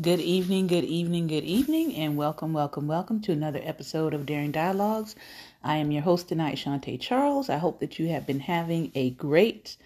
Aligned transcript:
Good 0.00 0.18
evening, 0.18 0.66
good 0.66 0.82
evening, 0.82 1.28
good 1.28 1.44
evening, 1.44 1.94
and 1.94 2.16
welcome, 2.16 2.52
welcome, 2.52 2.88
welcome 2.88 3.20
to 3.20 3.32
another 3.32 3.60
episode 3.62 4.12
of 4.12 4.26
Daring 4.26 4.50
Dialogues. 4.50 5.14
I 5.62 5.76
am 5.76 5.92
your 5.92 6.02
host 6.02 6.26
tonight, 6.26 6.56
Shantae 6.56 7.00
Charles. 7.00 7.48
I 7.48 7.58
hope 7.58 7.78
that 7.78 7.96
you 7.96 8.08
have 8.08 8.26
been 8.26 8.40
having 8.40 8.90
a 8.96 9.10
great 9.10 9.76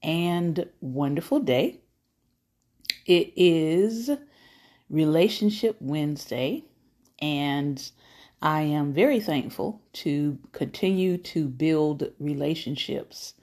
and 0.00 0.64
wonderful 0.80 1.40
day. 1.40 1.80
It 3.04 3.32
is 3.34 4.10
Relationship 4.90 5.76
Wednesday, 5.80 6.62
and 7.18 7.90
I 8.40 8.60
am 8.60 8.92
very 8.92 9.18
thankful 9.18 9.82
to 9.94 10.38
continue 10.52 11.18
to 11.18 11.48
build 11.48 12.12
relationships. 12.20 13.34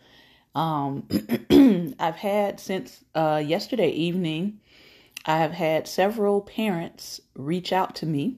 Um, 0.53 1.09
I've 1.99 2.15
had 2.15 2.61
since 2.61 3.03
uh, 3.15 3.43
yesterday 3.45 3.89
evening 3.89 4.61
I 5.25 5.37
have 5.37 5.53
had 5.53 5.87
several 5.87 6.41
parents 6.41 7.19
reach 7.35 7.73
out 7.73 7.95
to 7.95 8.05
me, 8.05 8.37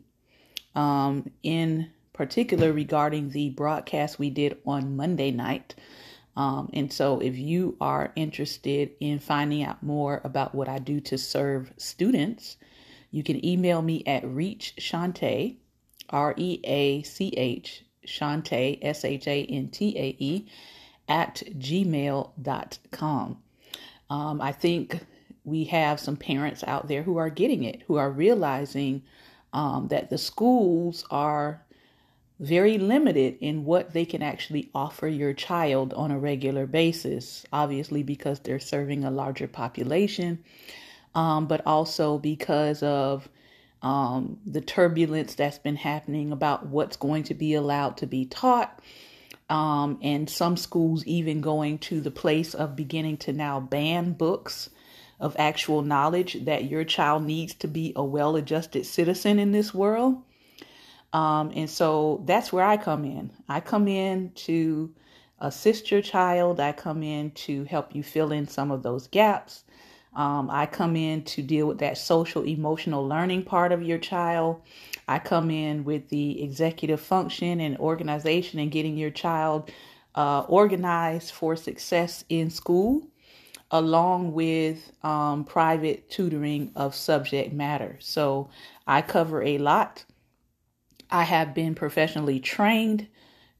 um, 0.74 1.30
in 1.44 1.92
particular 2.14 2.72
regarding 2.72 3.30
the 3.30 3.50
broadcast 3.50 4.18
we 4.18 4.30
did 4.30 4.58
on 4.66 4.96
Monday 4.96 5.32
night. 5.32 5.76
Um, 6.38 6.70
and 6.74 6.94
so, 6.94 7.20
if 7.20 7.38
you 7.38 7.76
are 7.82 8.14
interested 8.16 8.92
in 9.00 9.20
finding 9.20 9.64
out 9.64 9.84
more 9.84 10.22
about 10.24 10.56
what 10.56 10.70
I 10.70 10.80
do 10.80 11.02
to 11.02 11.18
serve 11.18 11.74
students, 11.78 12.58
you 13.12 13.24
can 13.24 13.44
email 13.46 13.82
me 13.82 14.04
at 14.06 14.24
reach 14.26 14.76
Shantae, 14.80 15.58
R 16.10 16.36
E 16.38 16.62
A 16.64 17.02
C 17.04 17.30
H, 17.36 17.84
Shantae, 18.06 18.80
S 18.82 19.04
H 19.04 19.28
A 19.28 19.44
N 19.46 19.70
T 19.70 19.98
A 19.98 20.16
E, 20.20 20.48
at 21.10 21.42
gmail.com. 21.58 23.38
Um, 24.10 24.42
I 24.42 24.52
think 24.54 25.06
we 25.48 25.64
have 25.64 25.98
some 25.98 26.18
parents 26.18 26.62
out 26.68 26.90
there 26.90 27.04
who 27.04 27.16
are 27.16 27.30
getting 27.30 27.64
it, 27.64 27.82
who 27.88 27.96
are 27.96 28.12
realizing 28.12 29.02
um, 29.54 29.88
that 29.88 30.10
the 30.10 30.18
schools 30.18 31.06
are 31.10 31.64
very 32.42 32.78
limited 32.78 33.38
in 33.40 33.64
what 33.64 33.94
they 33.94 34.04
can 34.04 34.22
actually 34.22 34.70
offer 34.76 35.08
your 35.08 35.32
child 35.32 35.94
on 35.94 36.12
a 36.12 36.20
regular 36.20 36.68
basis. 36.68 37.46
Obviously, 37.54 38.04
because 38.04 38.42
they're 38.42 38.60
serving 38.60 39.06
a 39.06 39.10
larger 39.10 39.48
population, 39.48 40.44
um, 41.16 41.48
but 41.48 41.66
also 41.66 42.18
because 42.18 42.84
of 42.84 43.30
um, 43.82 44.38
the 44.46 44.60
turbulence 44.60 45.36
that's 45.36 45.60
been 45.60 45.78
happening 45.78 46.34
about 46.34 46.68
what's 46.68 46.98
going 46.98 47.24
to 47.24 47.34
be 47.34 47.54
allowed 47.54 47.96
to 47.98 48.06
be 48.06 48.26
taught. 48.26 48.82
Um, 49.50 49.98
and 50.02 50.30
some 50.30 50.58
schools 50.58 51.06
even 51.06 51.40
going 51.40 51.78
to 51.80 52.02
the 52.02 52.12
place 52.12 52.54
of 52.54 52.76
beginning 52.76 53.16
to 53.20 53.32
now 53.32 53.62
ban 53.62 54.12
books 54.12 54.70
of 55.20 55.36
actual 55.40 55.82
knowledge 55.82 56.46
that 56.46 56.66
your 56.66 56.84
child 56.84 57.24
needs 57.24 57.54
to 57.56 57.68
be 57.68 57.94
a 57.96 58.04
well 58.04 58.36
adjusted 58.36 58.86
citizen 58.86 59.40
in 59.40 59.52
this 59.52 59.74
world. 59.74 60.22
Um, 61.14 61.52
and 61.56 61.70
so 61.70 62.22
that's 62.26 62.52
where 62.52 62.66
I 62.66 62.78
come 62.78 63.06
in. 63.06 63.32
I 63.50 63.60
come 63.60 63.88
in 63.88 64.32
to 64.36 64.94
assist 65.40 65.92
your 65.92 66.02
child, 66.02 66.60
I 66.60 66.72
come 66.72 67.04
in 67.04 67.32
to 67.32 67.64
help 67.66 67.96
you 67.96 68.04
fill 68.04 68.32
in 68.32 68.48
some 68.48 68.72
of 68.72 68.84
those 68.84 69.08
gaps. 69.08 69.64
Um, 70.16 70.50
I 70.50 70.66
come 70.66 70.96
in 70.96 71.24
to 71.26 71.44
deal 71.44 71.68
with 71.68 71.78
that 71.80 71.98
social 71.98 72.44
emotional 72.44 73.08
learning 73.08 73.44
part 73.44 73.72
of 73.72 73.84
your 73.84 74.00
child. 74.00 74.62
I 75.08 75.20
come 75.20 75.52
in 75.52 75.84
with 75.84 76.10
the 76.10 76.44
executive 76.44 77.00
function 77.00 77.60
and 77.60 77.78
organization 77.78 78.60
and 78.60 78.72
getting 78.72 78.98
your 78.98 79.12
child 79.12 79.72
uh, 80.16 80.42
organized 80.48 81.32
for 81.32 81.56
success 81.56 82.26
in 82.30 82.50
school 82.50 83.04
along 83.72 84.34
with 84.34 84.92
um, 85.04 85.44
private 85.44 86.10
tutoring 86.10 86.72
of 86.76 86.96
subject 86.96 87.54
matter. 87.54 87.98
So 88.00 88.50
I 88.86 89.02
cover 89.02 89.44
a 89.44 89.58
lot. 89.58 90.06
I 91.10 91.24
have 91.24 91.54
been 91.54 91.76
professionally 91.76 92.40
trained 92.40 93.08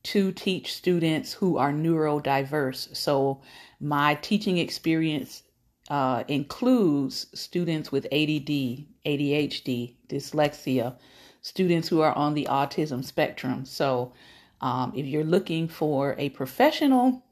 to 0.04 0.32
teach 0.32 0.74
students 0.74 1.34
who 1.34 1.58
are 1.58 1.72
neurodiverse. 1.72 2.96
So 2.96 3.42
my 3.80 4.16
teaching 4.16 4.58
experience 4.58 5.44
uh, 5.90 6.24
includes 6.28 7.28
students 7.34 7.92
with 7.92 8.06
ADD, 8.06 8.86
ADHD, 9.06 9.96
dyslexia, 10.10 10.96
students 11.42 11.88
who 11.88 12.02
are 12.02 12.14
on 12.14 12.34
the 12.34 12.48
autism 12.50 13.04
spectrum. 13.04 13.66
So 13.66 14.14
um, 14.62 14.94
if 14.96 15.06
you're 15.06 15.24
looking 15.24 15.68
for 15.68 16.16
a 16.18 16.30
professional 16.30 17.24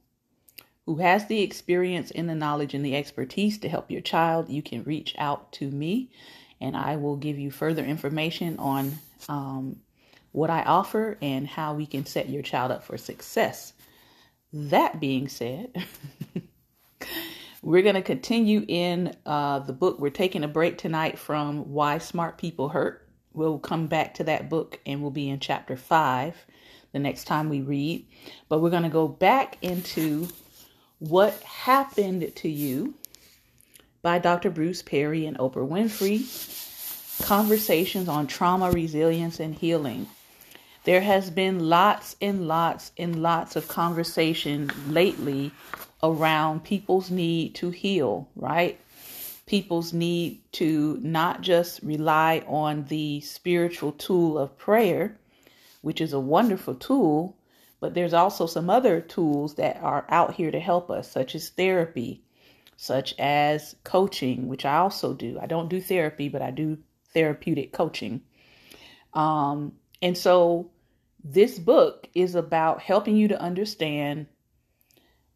who 0.85 0.97
has 0.97 1.25
the 1.27 1.41
experience 1.41 2.11
and 2.11 2.29
the 2.29 2.35
knowledge 2.35 2.73
and 2.73 2.85
the 2.85 2.95
expertise 2.95 3.57
to 3.59 3.69
help 3.69 3.89
your 3.89 4.01
child, 4.01 4.49
you 4.49 4.61
can 4.61 4.83
reach 4.83 5.15
out 5.17 5.51
to 5.53 5.69
me 5.69 6.11
and 6.61 6.77
I 6.77 6.95
will 6.95 7.17
give 7.17 7.37
you 7.37 7.51
further 7.51 7.83
information 7.83 8.57
on 8.59 8.97
um, 9.27 9.77
what 10.31 10.49
I 10.49 10.63
offer 10.63 11.17
and 11.21 11.47
how 11.47 11.73
we 11.73 11.85
can 11.85 12.05
set 12.05 12.29
your 12.29 12.41
child 12.41 12.71
up 12.71 12.83
for 12.83 12.97
success. 12.97 13.73
That 14.53 14.99
being 14.99 15.27
said, 15.27 15.75
we're 17.61 17.81
going 17.81 17.95
to 17.95 18.01
continue 18.01 18.63
in 18.67 19.15
uh, 19.25 19.59
the 19.59 19.73
book. 19.73 19.99
We're 19.99 20.09
taking 20.09 20.43
a 20.43 20.47
break 20.47 20.77
tonight 20.77 21.17
from 21.17 21.71
Why 21.71 21.97
Smart 21.97 22.37
People 22.37 22.69
Hurt. 22.69 23.07
We'll 23.33 23.59
come 23.59 23.87
back 23.87 24.13
to 24.15 24.23
that 24.25 24.49
book 24.49 24.79
and 24.85 25.01
we'll 25.01 25.11
be 25.11 25.29
in 25.29 25.39
chapter 25.39 25.75
five 25.75 26.45
the 26.93 26.99
next 26.99 27.25
time 27.25 27.49
we 27.49 27.61
read. 27.61 28.05
But 28.47 28.61
we're 28.61 28.69
going 28.69 28.83
to 28.83 28.89
go 28.89 29.07
back 29.09 29.57
into 29.61 30.29
what 30.99 31.33
Happened 31.43 32.33
to 32.35 32.49
You 32.49 32.93
by 34.01 34.19
Dr. 34.19 34.49
Bruce 34.49 34.81
Perry 34.81 35.25
and 35.25 35.37
Oprah 35.37 35.67
Winfrey. 35.67 36.23
Conversations 37.25 38.07
on 38.07 38.27
trauma, 38.27 38.71
resilience, 38.71 39.39
and 39.39 39.55
healing. 39.55 40.07
There 40.83 41.01
has 41.01 41.31
been 41.31 41.67
lots 41.67 42.15
and 42.21 42.47
lots 42.47 42.91
and 42.97 43.21
lots 43.23 43.55
of 43.55 43.67
conversation 43.67 44.69
lately 44.87 45.51
around 46.03 46.63
people's 46.63 47.09
need 47.09 47.55
to 47.55 47.71
heal, 47.71 48.29
right? 48.35 48.79
People's 49.47 49.93
need 49.93 50.41
to 50.53 50.99
not 51.01 51.41
just 51.41 51.81
rely 51.81 52.43
on 52.47 52.85
the 52.85 53.21
spiritual 53.21 53.93
tool 53.93 54.37
of 54.37 54.57
prayer, 54.57 55.17
which 55.81 55.99
is 55.99 56.13
a 56.13 56.19
wonderful 56.19 56.75
tool, 56.75 57.35
but 57.79 57.93
there's 57.93 58.13
also 58.13 58.45
some 58.45 58.69
other 58.69 59.01
tools 59.01 59.55
that 59.55 59.77
are 59.81 60.05
out 60.09 60.33
here 60.33 60.51
to 60.51 60.59
help 60.59 60.89
us, 60.89 61.11
such 61.11 61.35
as 61.35 61.49
therapy, 61.49 62.23
such 62.77 63.13
as 63.19 63.75
coaching, 63.83 64.47
which 64.47 64.65
I 64.65 64.77
also 64.77 65.13
do. 65.13 65.39
I 65.41 65.45
don't 65.45 65.69
do 65.69 65.81
therapy, 65.81 66.29
but 66.29 66.41
I 66.41 66.51
do 66.51 66.77
therapeutic 67.13 67.73
coaching. 67.73 68.21
Um, 69.13 69.73
and 70.01 70.17
so 70.17 70.71
this 71.23 71.57
book 71.57 72.07
is 72.13 72.35
about 72.35 72.81
helping 72.81 73.17
you 73.17 73.27
to 73.29 73.41
understand 73.41 74.27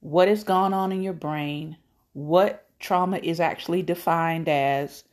what 0.02 0.28
has 0.28 0.44
gone 0.44 0.74
on 0.74 0.92
in 0.92 1.02
your 1.02 1.14
brain, 1.14 1.78
what 2.14 2.68
trauma 2.80 3.18
is 3.18 3.40
actually 3.40 3.82
defined 3.82 4.48
as, 4.48 5.04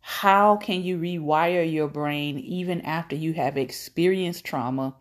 how 0.00 0.56
can 0.56 0.84
you 0.84 0.98
rewire 0.98 1.70
your 1.70 1.88
brain 1.88 2.38
even 2.38 2.80
after 2.82 3.16
you 3.16 3.32
have 3.32 3.56
experienced 3.56 4.44
trauma 4.44 4.94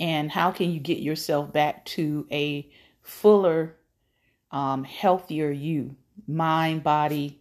and 0.00 0.30
how 0.30 0.50
can 0.50 0.72
you 0.72 0.80
get 0.80 0.98
yourself 0.98 1.52
back 1.52 1.84
to 1.84 2.26
a 2.32 2.68
fuller, 3.02 3.76
um, 4.50 4.82
healthier 4.82 5.50
you, 5.50 5.94
mind, 6.26 6.82
body, 6.82 7.40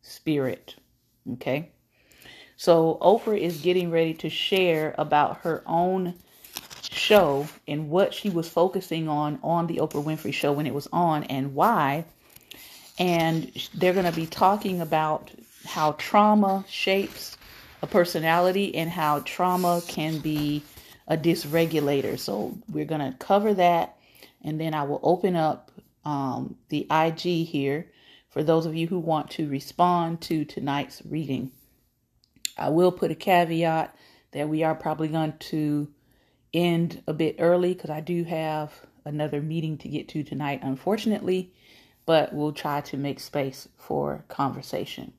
spirit. 0.00 0.74
Okay. 1.34 1.70
So 2.56 2.98
Oprah 3.00 3.38
is 3.38 3.60
getting 3.60 3.90
ready 3.90 4.14
to 4.14 4.30
share 4.30 4.94
about 4.96 5.38
her 5.38 5.62
own 5.66 6.14
show 6.82 7.46
and 7.68 7.90
what 7.90 8.14
she 8.14 8.30
was 8.30 8.48
focusing 8.48 9.08
on 9.08 9.38
on 9.42 9.66
the 9.66 9.76
Oprah 9.76 10.04
Winfrey 10.04 10.32
show 10.32 10.52
when 10.52 10.66
it 10.66 10.74
was 10.74 10.88
on 10.92 11.24
and 11.24 11.54
why. 11.54 12.04
And 12.98 13.52
they're 13.74 13.94
going 13.94 14.06
to 14.06 14.12
be 14.12 14.26
talking 14.26 14.80
about 14.80 15.30
how 15.64 15.92
trauma 15.92 16.64
shapes 16.68 17.36
a 17.82 17.86
personality 17.86 18.74
and 18.74 18.88
how 18.90 19.20
trauma 19.20 19.82
can 19.86 20.18
be 20.18 20.62
a 21.08 21.16
dysregulator. 21.16 22.18
So 22.18 22.58
we're 22.68 22.84
going 22.84 23.00
to 23.00 23.16
cover 23.18 23.54
that 23.54 23.96
and 24.42 24.60
then 24.60 24.74
I 24.74 24.82
will 24.82 25.00
open 25.02 25.36
up 25.36 25.70
um, 26.04 26.56
the 26.68 26.86
IG 26.90 27.46
here 27.46 27.86
for 28.28 28.42
those 28.42 28.66
of 28.66 28.74
you 28.74 28.86
who 28.86 28.98
want 28.98 29.30
to 29.32 29.48
respond 29.48 30.20
to 30.22 30.44
tonight's 30.44 31.02
reading. 31.04 31.52
I 32.58 32.70
will 32.70 32.92
put 32.92 33.10
a 33.10 33.14
caveat 33.14 33.96
that 34.32 34.48
we 34.48 34.64
are 34.64 34.74
probably 34.74 35.08
going 35.08 35.34
to 35.38 35.88
end 36.52 37.02
a 37.06 37.14
bit 37.14 37.36
early 37.38 37.74
because 37.74 37.90
I 37.90 38.00
do 38.00 38.24
have 38.24 38.72
another 39.04 39.40
meeting 39.40 39.78
to 39.78 39.88
get 39.88 40.08
to 40.08 40.22
tonight, 40.22 40.60
unfortunately, 40.62 41.52
but 42.04 42.32
we'll 42.32 42.52
try 42.52 42.80
to 42.82 42.96
make 42.96 43.20
space 43.20 43.68
for 43.76 44.24
conversation. 44.28 45.12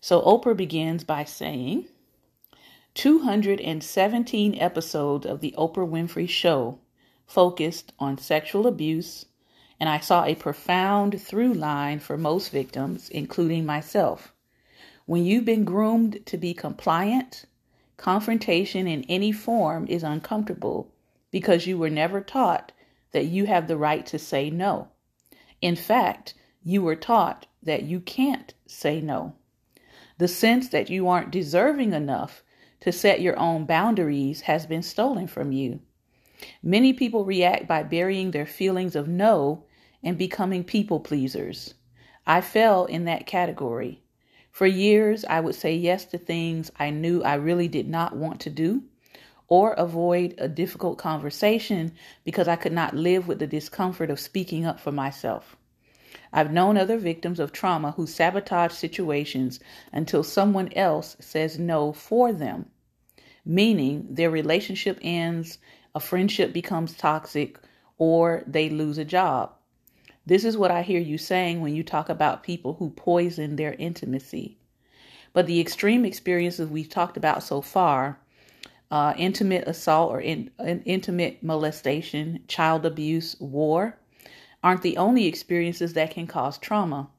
So 0.00 0.20
Oprah 0.22 0.56
begins 0.56 1.02
by 1.04 1.24
saying, 1.24 1.86
217 2.94 4.54
episodes 4.54 5.26
of 5.26 5.40
The 5.40 5.52
Oprah 5.58 5.88
Winfrey 5.88 6.28
Show 6.28 6.78
focused 7.26 7.92
on 7.98 8.18
sexual 8.18 8.68
abuse, 8.68 9.26
and 9.80 9.88
I 9.88 9.98
saw 9.98 10.24
a 10.24 10.36
profound 10.36 11.20
through 11.20 11.54
line 11.54 11.98
for 11.98 12.16
most 12.16 12.50
victims, 12.50 13.08
including 13.08 13.66
myself. 13.66 14.32
When 15.06 15.24
you've 15.24 15.44
been 15.44 15.64
groomed 15.64 16.24
to 16.26 16.38
be 16.38 16.54
compliant, 16.54 17.46
confrontation 17.96 18.86
in 18.86 19.04
any 19.08 19.32
form 19.32 19.88
is 19.88 20.04
uncomfortable 20.04 20.92
because 21.32 21.66
you 21.66 21.76
were 21.76 21.90
never 21.90 22.20
taught 22.20 22.70
that 23.10 23.26
you 23.26 23.46
have 23.46 23.66
the 23.66 23.76
right 23.76 24.06
to 24.06 24.20
say 24.20 24.50
no. 24.50 24.86
In 25.60 25.74
fact, 25.74 26.34
you 26.62 26.80
were 26.80 26.94
taught 26.94 27.46
that 27.60 27.82
you 27.82 27.98
can't 27.98 28.54
say 28.68 29.00
no. 29.00 29.34
The 30.18 30.28
sense 30.28 30.68
that 30.68 30.90
you 30.90 31.08
aren't 31.08 31.32
deserving 31.32 31.92
enough 31.92 32.43
to 32.84 32.92
set 32.92 33.22
your 33.22 33.38
own 33.38 33.64
boundaries 33.64 34.42
has 34.42 34.66
been 34.66 34.82
stolen 34.82 35.26
from 35.26 35.52
you. 35.52 35.80
Many 36.62 36.92
people 36.92 37.24
react 37.24 37.66
by 37.66 37.82
burying 37.82 38.30
their 38.30 38.44
feelings 38.44 38.94
of 38.94 39.08
no 39.08 39.64
and 40.02 40.18
becoming 40.18 40.62
people 40.62 41.00
pleasers. 41.00 41.72
I 42.26 42.42
fell 42.42 42.84
in 42.84 43.06
that 43.06 43.26
category. 43.26 44.02
For 44.50 44.66
years, 44.66 45.24
I 45.24 45.40
would 45.40 45.54
say 45.54 45.74
yes 45.74 46.04
to 46.04 46.18
things 46.18 46.70
I 46.78 46.90
knew 46.90 47.22
I 47.22 47.36
really 47.36 47.68
did 47.68 47.88
not 47.88 48.18
want 48.18 48.40
to 48.40 48.50
do 48.50 48.82
or 49.48 49.72
avoid 49.72 50.34
a 50.36 50.46
difficult 50.46 50.98
conversation 50.98 51.94
because 52.22 52.48
I 52.48 52.56
could 52.56 52.74
not 52.74 52.94
live 52.94 53.26
with 53.26 53.38
the 53.38 53.46
discomfort 53.46 54.10
of 54.10 54.20
speaking 54.20 54.66
up 54.66 54.78
for 54.78 54.92
myself. 54.92 55.56
I've 56.34 56.52
known 56.52 56.76
other 56.76 56.98
victims 56.98 57.40
of 57.40 57.50
trauma 57.50 57.92
who 57.92 58.06
sabotage 58.06 58.72
situations 58.72 59.58
until 59.90 60.22
someone 60.22 60.70
else 60.74 61.16
says 61.18 61.58
no 61.58 61.94
for 61.94 62.30
them, 62.30 62.66
meaning 63.44 64.06
their 64.10 64.30
relationship 64.30 64.98
ends, 65.02 65.58
a 65.94 66.00
friendship 66.00 66.52
becomes 66.52 66.96
toxic, 66.96 67.58
or 67.98 68.42
they 68.46 68.68
lose 68.68 68.98
a 68.98 69.04
job. 69.04 69.52
This 70.26 70.44
is 70.44 70.56
what 70.56 70.70
I 70.70 70.82
hear 70.82 71.00
you 71.00 71.18
saying 71.18 71.60
when 71.60 71.74
you 71.74 71.82
talk 71.82 72.08
about 72.08 72.42
people 72.42 72.74
who 72.74 72.90
poison 72.90 73.56
their 73.56 73.74
intimacy. 73.74 74.56
But 75.32 75.46
the 75.46 75.60
extreme 75.60 76.04
experiences 76.04 76.68
we've 76.68 76.88
talked 76.88 77.16
about 77.16 77.42
so 77.42 77.60
far 77.60 78.18
uh, 78.90 79.12
intimate 79.16 79.66
assault 79.66 80.10
or 80.12 80.20
in, 80.20 80.50
intimate 80.84 81.42
molestation, 81.42 82.44
child 82.46 82.86
abuse, 82.86 83.34
war 83.40 83.98
aren't 84.62 84.82
the 84.82 84.96
only 84.96 85.26
experiences 85.26 85.94
that 85.94 86.12
can 86.12 86.26
cause 86.26 86.58
trauma. 86.58 87.10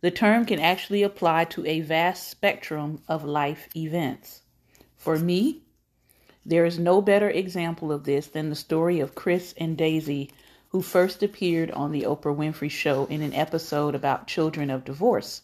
The 0.00 0.10
term 0.10 0.46
can 0.46 0.58
actually 0.58 1.02
apply 1.02 1.44
to 1.44 1.66
a 1.66 1.80
vast 1.80 2.28
spectrum 2.28 3.02
of 3.08 3.24
life 3.24 3.68
events. 3.76 4.42
For 4.96 5.18
me, 5.18 5.62
there 6.46 6.64
is 6.64 6.78
no 6.78 7.02
better 7.02 7.28
example 7.28 7.92
of 7.92 8.04
this 8.04 8.26
than 8.26 8.50
the 8.50 8.56
story 8.56 9.00
of 9.00 9.14
Chris 9.14 9.54
and 9.56 9.76
Daisy, 9.76 10.30
who 10.68 10.82
first 10.82 11.22
appeared 11.22 11.70
on 11.70 11.92
The 11.92 12.02
Oprah 12.02 12.36
Winfrey 12.36 12.70
Show 12.70 13.06
in 13.06 13.22
an 13.22 13.34
episode 13.34 13.94
about 13.94 14.26
children 14.26 14.70
of 14.70 14.84
divorce. 14.84 15.42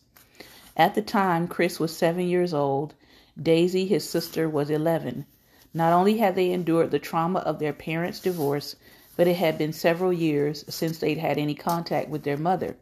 At 0.76 0.94
the 0.94 1.02
time, 1.02 1.48
Chris 1.48 1.80
was 1.80 1.96
seven 1.96 2.28
years 2.28 2.52
old, 2.52 2.94
Daisy, 3.40 3.86
his 3.86 4.08
sister, 4.08 4.48
was 4.48 4.70
11. 4.70 5.26
Not 5.72 5.92
only 5.92 6.18
had 6.18 6.36
they 6.36 6.52
endured 6.52 6.90
the 6.90 6.98
trauma 6.98 7.40
of 7.40 7.58
their 7.58 7.72
parents' 7.72 8.20
divorce, 8.20 8.76
but 9.16 9.26
it 9.26 9.36
had 9.36 9.58
been 9.58 9.72
several 9.72 10.12
years 10.12 10.64
since 10.68 10.98
they'd 10.98 11.18
had 11.18 11.38
any 11.38 11.54
contact 11.54 12.08
with 12.08 12.22
their 12.22 12.36
mother. 12.36 12.76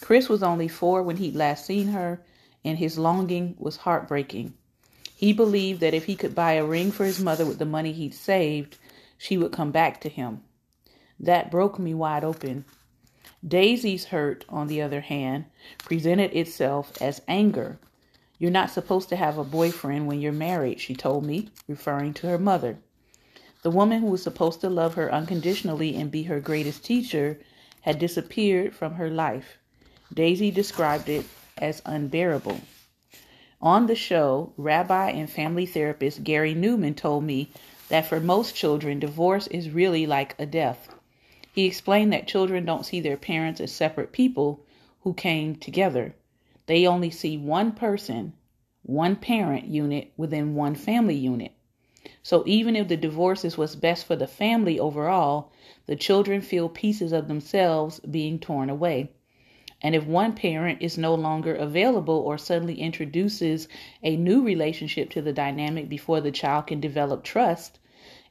Chris 0.00 0.28
was 0.28 0.42
only 0.42 0.66
four 0.66 1.02
when 1.02 1.18
he'd 1.18 1.36
last 1.36 1.66
seen 1.66 1.88
her, 1.88 2.20
and 2.64 2.78
his 2.78 2.98
longing 2.98 3.54
was 3.58 3.76
heartbreaking. 3.76 4.54
He 5.20 5.34
believed 5.34 5.80
that 5.80 5.92
if 5.92 6.06
he 6.06 6.16
could 6.16 6.34
buy 6.34 6.52
a 6.52 6.64
ring 6.64 6.90
for 6.90 7.04
his 7.04 7.20
mother 7.20 7.44
with 7.44 7.58
the 7.58 7.66
money 7.66 7.92
he'd 7.92 8.14
saved, 8.14 8.78
she 9.18 9.36
would 9.36 9.52
come 9.52 9.70
back 9.70 10.00
to 10.00 10.08
him. 10.08 10.40
That 11.18 11.50
broke 11.50 11.78
me 11.78 11.92
wide 11.92 12.24
open. 12.24 12.64
Daisy's 13.46 14.06
hurt, 14.06 14.46
on 14.48 14.66
the 14.66 14.80
other 14.80 15.02
hand, 15.02 15.44
presented 15.78 16.34
itself 16.34 16.96
as 17.02 17.20
anger. 17.28 17.78
You're 18.38 18.50
not 18.50 18.70
supposed 18.70 19.10
to 19.10 19.16
have 19.16 19.36
a 19.36 19.44
boyfriend 19.44 20.06
when 20.06 20.22
you're 20.22 20.32
married, 20.32 20.80
she 20.80 20.94
told 20.94 21.26
me, 21.26 21.50
referring 21.68 22.14
to 22.14 22.28
her 22.28 22.38
mother. 22.38 22.78
The 23.60 23.70
woman 23.70 24.00
who 24.00 24.06
was 24.06 24.22
supposed 24.22 24.62
to 24.62 24.70
love 24.70 24.94
her 24.94 25.12
unconditionally 25.12 25.96
and 25.96 26.10
be 26.10 26.22
her 26.22 26.40
greatest 26.40 26.82
teacher 26.82 27.38
had 27.82 27.98
disappeared 27.98 28.74
from 28.74 28.94
her 28.94 29.10
life. 29.10 29.58
Daisy 30.14 30.50
described 30.50 31.10
it 31.10 31.26
as 31.58 31.82
unbearable. 31.84 32.62
On 33.62 33.88
the 33.88 33.94
show, 33.94 34.54
rabbi 34.56 35.10
and 35.10 35.28
family 35.28 35.66
therapist 35.66 36.24
Gary 36.24 36.54
Neuman 36.54 36.96
told 36.96 37.24
me 37.24 37.50
that 37.90 38.06
for 38.06 38.18
most 38.18 38.54
children, 38.54 38.98
divorce 38.98 39.48
is 39.48 39.68
really 39.68 40.06
like 40.06 40.34
a 40.38 40.46
death. 40.46 40.88
He 41.52 41.66
explained 41.66 42.10
that 42.14 42.26
children 42.26 42.64
don't 42.64 42.86
see 42.86 43.00
their 43.00 43.18
parents 43.18 43.60
as 43.60 43.70
separate 43.70 44.12
people 44.12 44.64
who 45.02 45.12
came 45.12 45.56
together. 45.56 46.14
They 46.64 46.86
only 46.86 47.10
see 47.10 47.36
one 47.36 47.72
person, 47.72 48.32
one 48.82 49.16
parent 49.16 49.66
unit 49.66 50.10
within 50.16 50.54
one 50.54 50.74
family 50.74 51.16
unit. 51.16 51.52
So 52.22 52.42
even 52.46 52.76
if 52.76 52.88
the 52.88 52.96
divorce 52.96 53.44
is 53.44 53.58
what's 53.58 53.74
best 53.74 54.06
for 54.06 54.16
the 54.16 54.26
family 54.26 54.80
overall, 54.80 55.52
the 55.84 55.96
children 55.96 56.40
feel 56.40 56.70
pieces 56.70 57.12
of 57.12 57.28
themselves 57.28 58.00
being 58.00 58.38
torn 58.38 58.70
away. 58.70 59.10
And 59.82 59.94
if 59.94 60.04
one 60.04 60.34
parent 60.34 60.82
is 60.82 60.98
no 60.98 61.14
longer 61.14 61.54
available 61.54 62.18
or 62.18 62.36
suddenly 62.36 62.80
introduces 62.80 63.66
a 64.02 64.16
new 64.16 64.42
relationship 64.42 65.10
to 65.10 65.22
the 65.22 65.32
dynamic 65.32 65.88
before 65.88 66.20
the 66.20 66.30
child 66.30 66.66
can 66.66 66.80
develop 66.80 67.24
trust, 67.24 67.78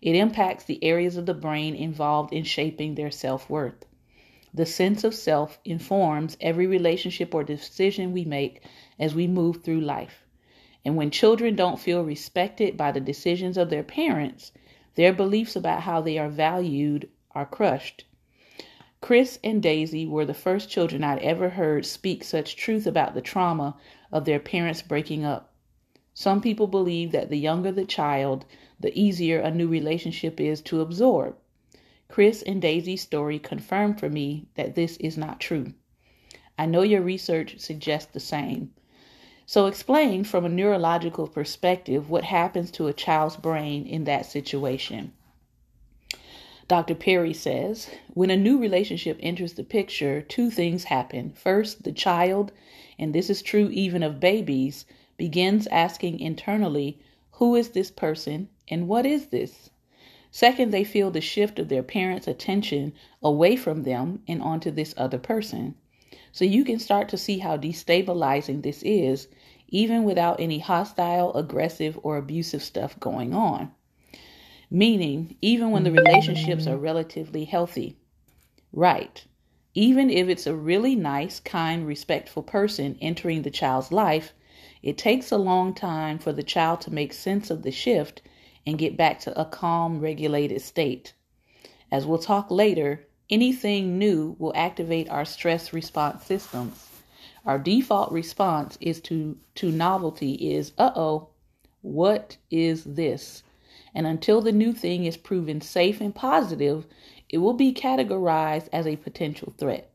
it 0.01 0.15
impacts 0.15 0.63
the 0.63 0.83
areas 0.83 1.17
of 1.17 1.25
the 1.25 1.33
brain 1.33 1.75
involved 1.75 2.33
in 2.33 2.43
shaping 2.43 2.95
their 2.95 3.11
self 3.11 3.49
worth. 3.49 3.85
The 4.53 4.65
sense 4.65 5.03
of 5.03 5.13
self 5.13 5.59
informs 5.65 6.37
every 6.41 6.67
relationship 6.67 7.35
or 7.35 7.43
decision 7.43 8.13
we 8.13 8.25
make 8.25 8.63
as 8.99 9.13
we 9.13 9.27
move 9.27 9.63
through 9.63 9.81
life. 9.81 10.25
And 10.85 10.95
when 10.95 11.11
children 11.11 11.55
don't 11.55 11.79
feel 11.79 12.03
respected 12.03 12.77
by 12.77 12.91
the 12.91 12.99
decisions 12.99 13.57
of 13.57 13.69
their 13.69 13.83
parents, 13.83 14.51
their 14.95 15.13
beliefs 15.13 15.55
about 15.55 15.81
how 15.81 16.01
they 16.01 16.17
are 16.17 16.29
valued 16.29 17.09
are 17.31 17.45
crushed. 17.45 18.05
Chris 19.01 19.39
and 19.43 19.63
Daisy 19.63 20.05
were 20.05 20.25
the 20.25 20.33
first 20.33 20.69
children 20.69 21.05
I'd 21.05 21.19
ever 21.19 21.51
heard 21.51 21.85
speak 21.85 22.21
such 22.23 22.57
truth 22.57 22.85
about 22.85 23.13
the 23.13 23.21
trauma 23.21 23.77
of 24.11 24.25
their 24.25 24.41
parents 24.41 24.81
breaking 24.81 25.23
up. 25.23 25.53
Some 26.13 26.41
people 26.41 26.67
believe 26.67 27.13
that 27.13 27.29
the 27.29 27.37
younger 27.37 27.71
the 27.71 27.85
child, 27.85 28.45
the 28.77 28.91
easier 28.99 29.39
a 29.39 29.51
new 29.51 29.69
relationship 29.69 30.41
is 30.41 30.61
to 30.63 30.81
absorb. 30.81 31.37
Chris 32.09 32.41
and 32.41 32.61
Daisy's 32.61 33.01
story 33.01 33.39
confirmed 33.39 34.01
for 34.01 34.09
me 34.09 34.47
that 34.55 34.75
this 34.75 34.97
is 34.97 35.17
not 35.17 35.39
true. 35.39 35.73
I 36.57 36.65
know 36.65 36.81
your 36.81 37.01
research 37.01 37.57
suggests 37.57 38.11
the 38.11 38.19
same. 38.19 38.73
So, 39.45 39.67
explain 39.67 40.25
from 40.25 40.43
a 40.43 40.49
neurological 40.49 41.27
perspective 41.27 42.09
what 42.09 42.25
happens 42.25 42.69
to 42.71 42.87
a 42.87 42.93
child's 42.93 43.37
brain 43.37 43.87
in 43.87 44.03
that 44.03 44.25
situation. 44.25 45.13
Dr. 46.69 46.93
Perry 46.93 47.33
says 47.33 47.89
when 48.13 48.29
a 48.29 48.37
new 48.37 48.59
relationship 48.59 49.17
enters 49.23 49.53
the 49.53 49.63
picture, 49.63 50.21
two 50.21 50.51
things 50.51 50.83
happen. 50.83 51.31
First, 51.31 51.81
the 51.81 51.91
child, 51.91 52.51
and 52.99 53.11
this 53.11 53.27
is 53.31 53.41
true 53.41 53.69
even 53.71 54.03
of 54.03 54.19
babies, 54.19 54.85
begins 55.17 55.65
asking 55.71 56.19
internally, 56.19 56.99
Who 57.31 57.55
is 57.55 57.69
this 57.69 57.89
person 57.89 58.49
and 58.67 58.87
what 58.87 59.07
is 59.07 59.29
this? 59.29 59.71
Second, 60.29 60.69
they 60.69 60.83
feel 60.83 61.09
the 61.09 61.21
shift 61.21 61.57
of 61.57 61.69
their 61.69 61.81
parents' 61.81 62.27
attention 62.27 62.93
away 63.23 63.55
from 63.55 63.81
them 63.81 64.21
and 64.27 64.39
onto 64.39 64.69
this 64.69 64.93
other 64.95 65.17
person. 65.17 65.73
So 66.31 66.45
you 66.45 66.63
can 66.63 66.77
start 66.77 67.09
to 67.09 67.17
see 67.17 67.39
how 67.39 67.57
destabilizing 67.57 68.61
this 68.61 68.83
is, 68.83 69.27
even 69.69 70.03
without 70.03 70.39
any 70.39 70.59
hostile, 70.59 71.33
aggressive, 71.33 71.99
or 72.03 72.17
abusive 72.17 72.61
stuff 72.61 72.99
going 72.99 73.33
on. 73.33 73.71
Meaning, 74.69 75.35
even 75.41 75.71
when 75.71 75.83
the 75.83 75.91
relationships 75.91 76.67
are 76.67 76.77
relatively 76.77 77.45
healthy. 77.45 77.97
Right. 78.71 79.25
Even 79.73 80.09
if 80.09 80.27
it's 80.27 80.47
a 80.47 80.55
really 80.55 80.95
nice, 80.95 81.39
kind, 81.39 81.87
respectful 81.87 82.43
person 82.43 82.97
entering 83.01 83.41
the 83.41 83.51
child's 83.51 83.91
life, 83.91 84.33
it 84.81 84.97
takes 84.97 85.31
a 85.31 85.37
long 85.37 85.73
time 85.73 86.19
for 86.19 86.33
the 86.33 86.43
child 86.43 86.81
to 86.81 86.93
make 86.93 87.13
sense 87.13 87.49
of 87.49 87.63
the 87.63 87.71
shift 87.71 88.21
and 88.65 88.77
get 88.77 88.97
back 88.97 89.19
to 89.21 89.39
a 89.39 89.45
calm, 89.45 89.99
regulated 89.99 90.61
state. 90.61 91.13
As 91.91 92.05
we'll 92.05 92.19
talk 92.19 92.51
later, 92.51 93.07
Anything 93.29 93.99
new 93.99 94.35
will 94.39 94.53
activate 94.55 95.07
our 95.07 95.23
stress 95.23 95.71
response 95.71 96.25
systems. 96.25 96.87
Our 97.45 97.59
default 97.59 98.11
response 98.11 98.75
is 98.81 98.99
to 99.01 99.37
to 99.53 99.71
novelty 99.71 100.33
is 100.33 100.71
uh-oh, 100.79 101.29
what 101.81 102.37
is 102.49 102.83
this? 102.85 103.43
And 103.93 104.05
until 104.05 104.41
the 104.41 104.51
new 104.51 104.73
thing 104.73 105.05
is 105.05 105.17
proven 105.17 105.61
safe 105.61 105.99
and 106.01 106.13
positive, 106.13 106.85
it 107.29 107.39
will 107.39 107.53
be 107.53 107.73
categorized 107.73 108.69
as 108.71 108.85
a 108.85 108.95
potential 108.95 109.53
threat. 109.57 109.91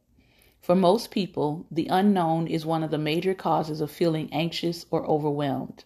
For 0.61 0.75
most 0.75 1.11
people, 1.11 1.67
the 1.71 1.89
unknown 1.89 2.47
is 2.47 2.65
one 2.65 2.83
of 2.83 2.91
the 2.91 2.99
major 2.99 3.35
causes 3.35 3.81
of 3.81 3.91
feeling 3.91 4.33
anxious 4.33 4.87
or 4.91 5.05
overwhelmed. 5.07 5.85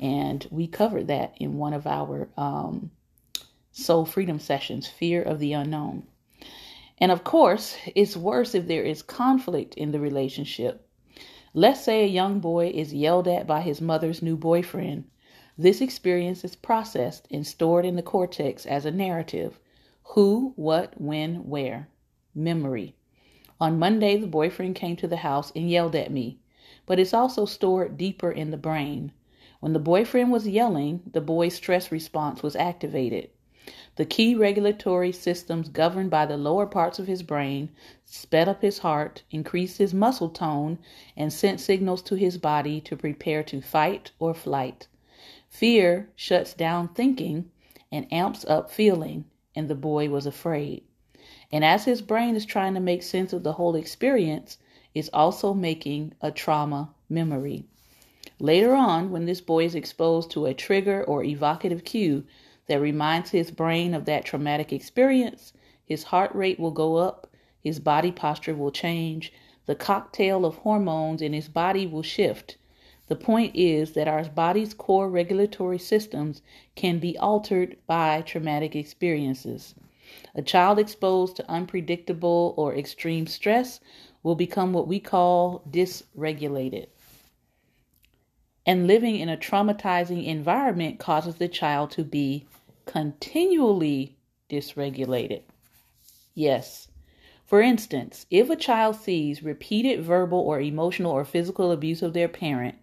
And 0.00 0.46
we 0.50 0.66
covered 0.66 1.06
that 1.06 1.34
in 1.38 1.56
one 1.56 1.72
of 1.72 1.86
our 1.86 2.28
um, 2.36 2.90
soul 3.70 4.04
freedom 4.04 4.40
sessions 4.40 4.88
fear 4.88 5.22
of 5.22 5.38
the 5.38 5.52
unknown. 5.52 6.08
And 6.98 7.12
of 7.12 7.24
course, 7.24 7.76
it's 7.94 8.16
worse 8.16 8.54
if 8.54 8.66
there 8.66 8.82
is 8.82 9.02
conflict 9.02 9.74
in 9.74 9.92
the 9.92 10.00
relationship. 10.00 10.88
Let's 11.54 11.82
say 11.82 12.04
a 12.04 12.08
young 12.08 12.40
boy 12.40 12.68
is 12.74 12.92
yelled 12.92 13.28
at 13.28 13.46
by 13.46 13.60
his 13.60 13.80
mother's 13.80 14.22
new 14.22 14.36
boyfriend. 14.36 15.04
This 15.62 15.80
experience 15.80 16.42
is 16.42 16.56
processed 16.56 17.28
and 17.30 17.46
stored 17.46 17.86
in 17.86 17.94
the 17.94 18.02
cortex 18.02 18.66
as 18.66 18.84
a 18.84 18.90
narrative 18.90 19.60
who, 20.02 20.54
what, 20.56 21.00
when, 21.00 21.48
where. 21.48 21.88
Memory. 22.34 22.96
On 23.60 23.78
Monday, 23.78 24.16
the 24.16 24.26
boyfriend 24.26 24.74
came 24.74 24.96
to 24.96 25.06
the 25.06 25.18
house 25.18 25.52
and 25.54 25.70
yelled 25.70 25.94
at 25.94 26.10
me, 26.10 26.40
but 26.84 26.98
it's 26.98 27.14
also 27.14 27.44
stored 27.44 27.96
deeper 27.96 28.32
in 28.32 28.50
the 28.50 28.56
brain. 28.56 29.12
When 29.60 29.72
the 29.72 29.78
boyfriend 29.78 30.32
was 30.32 30.48
yelling, 30.48 31.00
the 31.08 31.20
boy's 31.20 31.54
stress 31.54 31.92
response 31.92 32.42
was 32.42 32.56
activated. 32.56 33.30
The 33.94 34.04
key 34.04 34.34
regulatory 34.34 35.12
systems 35.12 35.68
governed 35.68 36.10
by 36.10 36.26
the 36.26 36.36
lower 36.36 36.66
parts 36.66 36.98
of 36.98 37.06
his 37.06 37.22
brain 37.22 37.70
sped 38.04 38.48
up 38.48 38.62
his 38.62 38.78
heart, 38.78 39.22
increased 39.30 39.78
his 39.78 39.94
muscle 39.94 40.30
tone, 40.30 40.80
and 41.16 41.32
sent 41.32 41.60
signals 41.60 42.02
to 42.02 42.16
his 42.16 42.36
body 42.36 42.80
to 42.80 42.96
prepare 42.96 43.44
to 43.44 43.60
fight 43.60 44.10
or 44.18 44.34
flight. 44.34 44.88
Fear 45.52 46.08
shuts 46.16 46.54
down 46.54 46.88
thinking 46.88 47.50
and 47.92 48.10
amps 48.10 48.42
up 48.46 48.70
feeling, 48.70 49.26
and 49.54 49.68
the 49.68 49.74
boy 49.74 50.08
was 50.08 50.24
afraid. 50.24 50.82
And 51.52 51.62
as 51.62 51.84
his 51.84 52.00
brain 52.00 52.36
is 52.36 52.46
trying 52.46 52.72
to 52.72 52.80
make 52.80 53.02
sense 53.02 53.34
of 53.34 53.42
the 53.42 53.52
whole 53.52 53.76
experience, 53.76 54.56
it's 54.94 55.10
also 55.12 55.52
making 55.52 56.14
a 56.22 56.32
trauma 56.32 56.94
memory. 57.10 57.66
Later 58.40 58.74
on, 58.74 59.10
when 59.10 59.26
this 59.26 59.42
boy 59.42 59.66
is 59.66 59.74
exposed 59.74 60.30
to 60.30 60.46
a 60.46 60.54
trigger 60.54 61.04
or 61.04 61.22
evocative 61.22 61.84
cue, 61.84 62.24
that 62.66 62.80
reminds 62.80 63.30
his 63.30 63.50
brain 63.50 63.92
of 63.92 64.06
that 64.06 64.24
traumatic 64.24 64.72
experience, 64.72 65.52
his 65.84 66.04
heart 66.04 66.34
rate 66.34 66.58
will 66.58 66.70
go 66.70 66.96
up, 66.96 67.26
his 67.60 67.78
body 67.78 68.10
posture 68.10 68.54
will 68.54 68.72
change, 68.72 69.34
the 69.66 69.74
cocktail 69.74 70.46
of 70.46 70.56
hormones 70.56 71.20
in 71.20 71.34
his 71.34 71.48
body 71.48 71.86
will 71.86 72.02
shift. 72.02 72.56
The 73.12 73.16
point 73.16 73.54
is 73.54 73.92
that 73.92 74.08
our 74.08 74.24
body's 74.24 74.72
core 74.72 75.06
regulatory 75.06 75.78
systems 75.78 76.40
can 76.76 76.98
be 76.98 77.18
altered 77.18 77.76
by 77.86 78.22
traumatic 78.22 78.74
experiences. 78.74 79.74
A 80.34 80.40
child 80.40 80.78
exposed 80.78 81.36
to 81.36 81.50
unpredictable 81.50 82.54
or 82.56 82.74
extreme 82.74 83.26
stress 83.26 83.80
will 84.22 84.34
become 84.34 84.72
what 84.72 84.88
we 84.88 84.98
call 84.98 85.62
dysregulated 85.70 86.86
and 88.64 88.86
living 88.86 89.16
in 89.16 89.28
a 89.28 89.36
traumatizing 89.36 90.24
environment 90.24 90.98
causes 90.98 91.34
the 91.34 91.48
child 91.48 91.90
to 91.90 92.04
be 92.04 92.46
continually 92.86 94.16
dysregulated. 94.48 95.42
Yes. 96.34 96.88
For 97.52 97.60
instance, 97.60 98.24
if 98.30 98.48
a 98.48 98.56
child 98.56 98.96
sees 98.96 99.42
repeated 99.42 100.02
verbal 100.02 100.38
or 100.38 100.58
emotional 100.58 101.12
or 101.12 101.22
physical 101.22 101.70
abuse 101.70 102.00
of 102.00 102.14
their 102.14 102.26
parent 102.26 102.76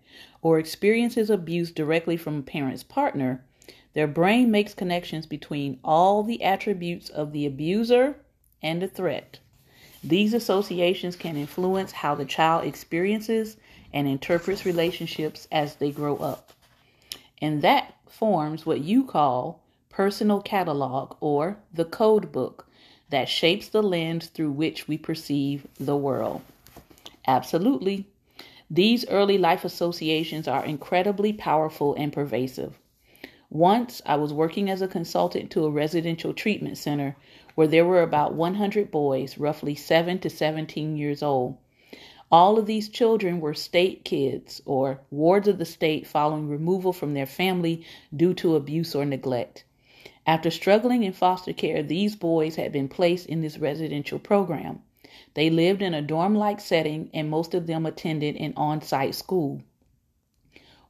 or 0.44 0.60
experiences 0.60 1.32
abuse 1.32 1.72
directly 1.72 2.16
from 2.16 2.38
a 2.38 2.44
parent's 2.44 2.84
partner, 2.84 3.44
their 3.96 4.06
brain 4.06 4.52
makes 4.52 4.76
connections 4.76 5.26
between 5.26 5.80
all 5.84 6.22
the 6.22 6.44
attributes 6.44 7.10
of 7.10 7.32
the 7.32 7.48
abuser 7.48 8.18
and 8.62 8.80
the 8.80 8.88
threat. 8.88 9.40
These 10.04 10.36
associations 10.36 11.16
can 11.16 11.36
influence 11.36 11.92
how 11.92 12.14
the 12.14 12.24
child 12.24 12.64
experiences 12.66 13.58
and 13.92 14.08
interprets 14.08 14.68
relationships 14.68 15.48
as 15.52 15.78
they 15.78 15.90
grow 15.90 16.18
up. 16.18 16.54
And 17.42 17.64
that 17.64 17.96
forms 18.08 18.68
what 18.68 18.82
you 18.82 19.04
call 19.04 19.64
personal 19.90 20.42
catalog 20.42 21.18
or 21.22 21.58
the 21.74 21.86
code 21.86 22.32
book 22.32 22.68
that 23.10 23.30
shapes 23.30 23.68
the 23.70 23.84
lens 23.84 24.28
through 24.28 24.52
which 24.52 24.88
we 24.88 24.98
perceive 24.98 25.68
the 25.80 25.98
world. 25.98 26.42
Absolutely. 27.28 28.06
These 28.72 29.08
early 29.08 29.38
life 29.38 29.66
associations 29.66 30.48
are 30.48 30.64
incredibly 30.64 31.34
powerful 31.34 31.96
and 31.96 32.14
pervasive. 32.14 32.78
Once 33.50 34.00
I 34.06 34.16
was 34.16 34.32
working 34.32 34.70
as 34.70 34.84
a 34.84 34.88
consultant 34.88 35.50
to 35.52 35.66
a 35.66 35.72
residential 35.72 36.36
treatment 36.36 36.78
center 36.78 37.16
where 37.56 37.68
there 37.68 37.86
were 37.86 38.04
about 38.04 38.36
100 38.36 38.92
boys, 38.92 39.40
roughly 39.40 39.74
7 39.74 40.20
to 40.20 40.30
17 40.30 40.98
years 40.98 41.24
old. 41.24 41.58
All 42.32 42.60
of 42.60 42.68
these 42.68 42.90
children 42.90 43.40
were 43.40 43.56
state 43.56 44.06
kids 44.06 44.62
or 44.66 45.00
wards 45.10 45.48
of 45.48 45.58
the 45.58 45.66
state 45.66 46.06
following 46.06 46.48
removal 46.48 46.94
from 46.94 47.16
their 47.16 47.26
family 47.26 47.84
due 48.16 48.36
to 48.36 48.56
abuse 48.56 48.94
or 48.94 49.04
neglect. 49.04 49.64
After 50.30 50.52
struggling 50.52 51.02
in 51.02 51.14
foster 51.14 51.54
care, 51.54 51.82
these 51.82 52.16
boys 52.16 52.56
had 52.56 52.72
been 52.72 52.88
placed 52.88 53.26
in 53.26 53.42
this 53.42 53.58
residential 53.58 54.20
program. 54.20 54.84
They 55.34 55.50
lived 55.50 55.82
in 55.82 55.96
a 55.96 56.04
dorm 56.04 56.36
like 56.36 56.60
setting 56.60 57.10
and 57.16 57.32
most 57.32 57.56
of 57.56 57.66
them 57.66 57.84
attended 57.88 58.36
an 58.36 58.54
on 58.56 58.84
site 58.84 59.16
school. 59.16 59.64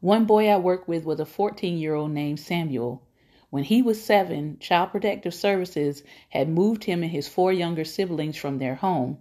One 0.01 0.25
boy 0.25 0.50
I 0.50 0.58
worked 0.58 0.89
with 0.89 1.05
was 1.05 1.22
a 1.22 1.25
14 1.25 1.77
year 1.77 1.96
old 1.96 2.12
named 2.12 2.41
Samuel. 2.41 3.01
When 3.50 3.63
he 3.63 3.81
was 3.81 4.03
seven, 4.03 4.58
Child 4.60 4.91
Protective 4.91 5.34
Services 5.34 6.03
had 6.31 6.50
moved 6.50 6.84
him 6.84 7.01
and 7.01 7.13
his 7.13 7.29
four 7.29 7.53
younger 7.53 7.86
siblings 7.86 8.36
from 8.36 8.58
their 8.58 8.75
home. 8.75 9.19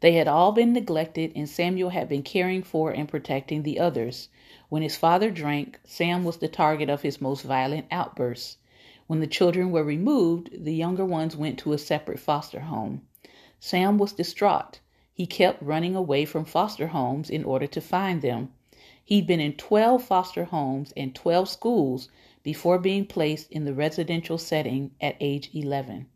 They 0.00 0.12
had 0.12 0.28
all 0.28 0.52
been 0.52 0.74
neglected, 0.74 1.32
and 1.34 1.48
Samuel 1.48 1.88
had 1.88 2.10
been 2.10 2.22
caring 2.22 2.62
for 2.62 2.90
and 2.90 3.08
protecting 3.08 3.62
the 3.62 3.80
others. 3.80 4.28
When 4.68 4.82
his 4.82 4.96
father 4.96 5.30
drank, 5.30 5.80
Sam 5.82 6.24
was 6.24 6.36
the 6.36 6.46
target 6.46 6.90
of 6.90 7.00
his 7.00 7.22
most 7.22 7.40
violent 7.40 7.86
outbursts. 7.90 8.58
When 9.06 9.20
the 9.20 9.26
children 9.26 9.70
were 9.70 9.84
removed, 9.84 10.50
the 10.52 10.74
younger 10.74 11.04
ones 11.04 11.36
went 11.36 11.58
to 11.60 11.72
a 11.72 11.78
separate 11.78 12.18
foster 12.18 12.60
home. 12.60 13.02
Sam 13.60 13.98
was 13.98 14.12
distraught. 14.12 14.80
He 15.12 15.26
kept 15.26 15.62
running 15.62 15.94
away 15.94 16.24
from 16.24 16.44
foster 16.44 16.88
homes 16.88 17.30
in 17.30 17.44
order 17.44 17.66
to 17.68 17.80
find 17.80 18.20
them. 18.20 18.52
He'd 19.04 19.26
been 19.26 19.38
in 19.38 19.52
12 19.52 20.02
foster 20.02 20.44
homes 20.44 20.92
and 20.96 21.14
12 21.14 21.48
schools 21.48 22.08
before 22.42 22.80
being 22.80 23.06
placed 23.06 23.50
in 23.52 23.64
the 23.64 23.74
residential 23.74 24.38
setting 24.38 24.90
at 25.00 25.16
age 25.20 25.50
11. 25.54 26.06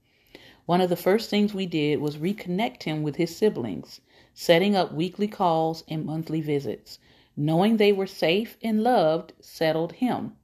One 0.66 0.80
of 0.80 0.90
the 0.90 0.96
first 0.96 1.30
things 1.30 1.54
we 1.54 1.66
did 1.66 2.00
was 2.00 2.16
reconnect 2.16 2.82
him 2.82 3.04
with 3.04 3.16
his 3.16 3.36
siblings, 3.36 4.00
setting 4.34 4.74
up 4.74 4.92
weekly 4.92 5.28
calls 5.28 5.84
and 5.86 6.04
monthly 6.04 6.40
visits. 6.40 6.98
Knowing 7.36 7.76
they 7.76 7.92
were 7.92 8.08
safe 8.08 8.58
and 8.62 8.82
loved 8.82 9.32
settled 9.40 9.92
him. 9.92 10.36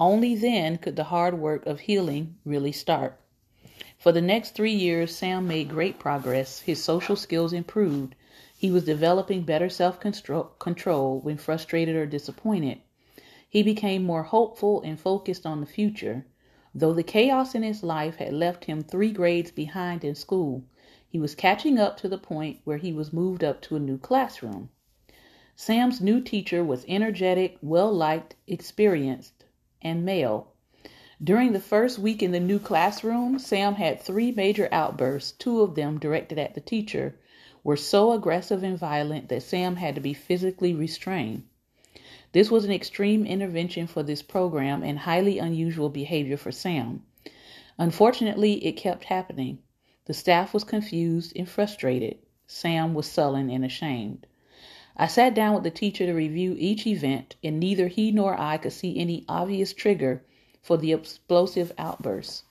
Only 0.00 0.34
then 0.34 0.78
could 0.78 0.96
the 0.96 1.04
hard 1.04 1.38
work 1.38 1.66
of 1.66 1.80
healing 1.80 2.36
really 2.46 2.72
start. 2.72 3.20
For 3.98 4.12
the 4.12 4.22
next 4.22 4.54
three 4.54 4.72
years, 4.72 5.14
Sam 5.14 5.46
made 5.46 5.68
great 5.68 5.98
progress. 5.98 6.60
His 6.60 6.82
social 6.82 7.16
skills 7.16 7.52
improved. 7.52 8.14
He 8.56 8.70
was 8.70 8.86
developing 8.86 9.42
better 9.42 9.68
self 9.68 10.00
control 10.00 11.20
when 11.20 11.36
frustrated 11.36 11.96
or 11.96 12.06
disappointed. 12.06 12.78
He 13.46 13.62
became 13.62 14.02
more 14.02 14.22
hopeful 14.22 14.80
and 14.80 14.98
focused 14.98 15.44
on 15.44 15.60
the 15.60 15.66
future. 15.66 16.24
Though 16.74 16.94
the 16.94 17.02
chaos 17.02 17.54
in 17.54 17.62
his 17.62 17.82
life 17.82 18.16
had 18.16 18.32
left 18.32 18.64
him 18.64 18.82
three 18.82 19.12
grades 19.12 19.50
behind 19.50 20.02
in 20.02 20.14
school, 20.14 20.64
he 21.06 21.18
was 21.18 21.34
catching 21.34 21.78
up 21.78 21.98
to 21.98 22.08
the 22.08 22.16
point 22.16 22.60
where 22.64 22.78
he 22.78 22.94
was 22.94 23.12
moved 23.12 23.44
up 23.44 23.60
to 23.62 23.76
a 23.76 23.78
new 23.78 23.98
classroom. 23.98 24.70
Sam's 25.54 26.00
new 26.00 26.22
teacher 26.22 26.64
was 26.64 26.86
energetic, 26.88 27.58
well 27.60 27.92
liked, 27.92 28.34
experienced, 28.46 29.39
and 29.82 30.04
male. 30.04 30.52
During 31.22 31.52
the 31.52 31.60
first 31.60 31.98
week 31.98 32.22
in 32.22 32.32
the 32.32 32.40
new 32.40 32.58
classroom, 32.58 33.38
Sam 33.38 33.74
had 33.74 34.00
three 34.00 34.32
major 34.32 34.68
outbursts, 34.72 35.32
two 35.32 35.60
of 35.60 35.74
them 35.74 35.98
directed 35.98 36.38
at 36.38 36.54
the 36.54 36.60
teacher, 36.60 37.18
were 37.62 37.76
so 37.76 38.12
aggressive 38.12 38.62
and 38.62 38.78
violent 38.78 39.28
that 39.28 39.42
Sam 39.42 39.76
had 39.76 39.94
to 39.96 40.00
be 40.00 40.14
physically 40.14 40.74
restrained. 40.74 41.44
This 42.32 42.50
was 42.50 42.64
an 42.64 42.70
extreme 42.70 43.26
intervention 43.26 43.86
for 43.86 44.02
this 44.02 44.22
program 44.22 44.82
and 44.82 44.98
highly 45.00 45.38
unusual 45.38 45.88
behavior 45.88 46.36
for 46.36 46.52
Sam. 46.52 47.02
Unfortunately, 47.76 48.64
it 48.64 48.78
kept 48.78 49.04
happening. 49.04 49.58
The 50.06 50.14
staff 50.14 50.54
was 50.54 50.64
confused 50.64 51.32
and 51.36 51.48
frustrated. 51.48 52.18
Sam 52.46 52.94
was 52.94 53.06
sullen 53.06 53.50
and 53.50 53.64
ashamed. 53.64 54.26
I 55.02 55.06
sat 55.06 55.34
down 55.34 55.54
with 55.54 55.64
the 55.64 55.70
teacher 55.70 56.04
to 56.04 56.12
review 56.12 56.54
each 56.58 56.86
event, 56.86 57.34
and 57.42 57.58
neither 57.58 57.88
he 57.88 58.12
nor 58.12 58.38
I 58.38 58.58
could 58.58 58.74
see 58.74 58.98
any 58.98 59.24
obvious 59.30 59.72
trigger 59.72 60.22
for 60.60 60.76
the 60.76 60.92
explosive 60.92 61.72
outbursts. 61.78 62.42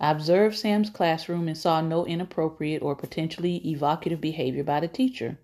I 0.00 0.10
observed 0.10 0.56
Sam's 0.56 0.90
classroom 0.90 1.46
and 1.46 1.56
saw 1.56 1.80
no 1.80 2.04
inappropriate 2.04 2.82
or 2.82 2.96
potentially 2.96 3.58
evocative 3.58 4.20
behavior 4.20 4.64
by 4.64 4.80
the 4.80 4.88
teacher. 4.88 5.38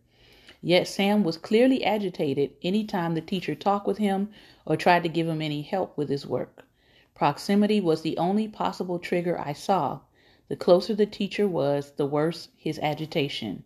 Yet 0.61 0.89
Sam 0.89 1.23
was 1.23 1.37
clearly 1.37 1.85
agitated 1.85 2.51
any 2.61 2.83
time 2.83 3.15
the 3.15 3.21
teacher 3.21 3.55
talked 3.55 3.87
with 3.87 3.99
him 3.99 4.31
or 4.67 4.77
tried 4.77 5.05
to 5.05 5.09
give 5.09 5.29
him 5.29 5.41
any 5.41 5.63
help 5.63 5.97
with 5.97 6.09
his 6.09 6.27
work. 6.27 6.67
Proximity 7.15 7.81
was 7.81 8.03
the 8.03 8.19
only 8.19 8.49
possible 8.49 8.99
trigger 8.99 9.39
I 9.39 9.53
saw. 9.53 10.01
The 10.49 10.57
closer 10.57 10.97
the 10.97 11.07
teacher 11.07 11.47
was, 11.47 11.93
the 11.93 12.07
worse 12.07 12.49
his 12.57 12.81
agitation. 12.81 13.63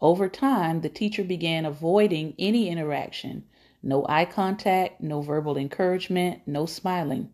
Over 0.00 0.28
time, 0.28 0.80
the 0.80 0.88
teacher 0.88 1.22
began 1.22 1.64
avoiding 1.64 2.34
any 2.38 2.68
interaction 2.68 3.44
no 3.80 4.06
eye 4.08 4.24
contact, 4.24 5.00
no 5.00 5.20
verbal 5.20 5.58
encouragement, 5.58 6.40
no 6.46 6.64
smiling. 6.64 7.30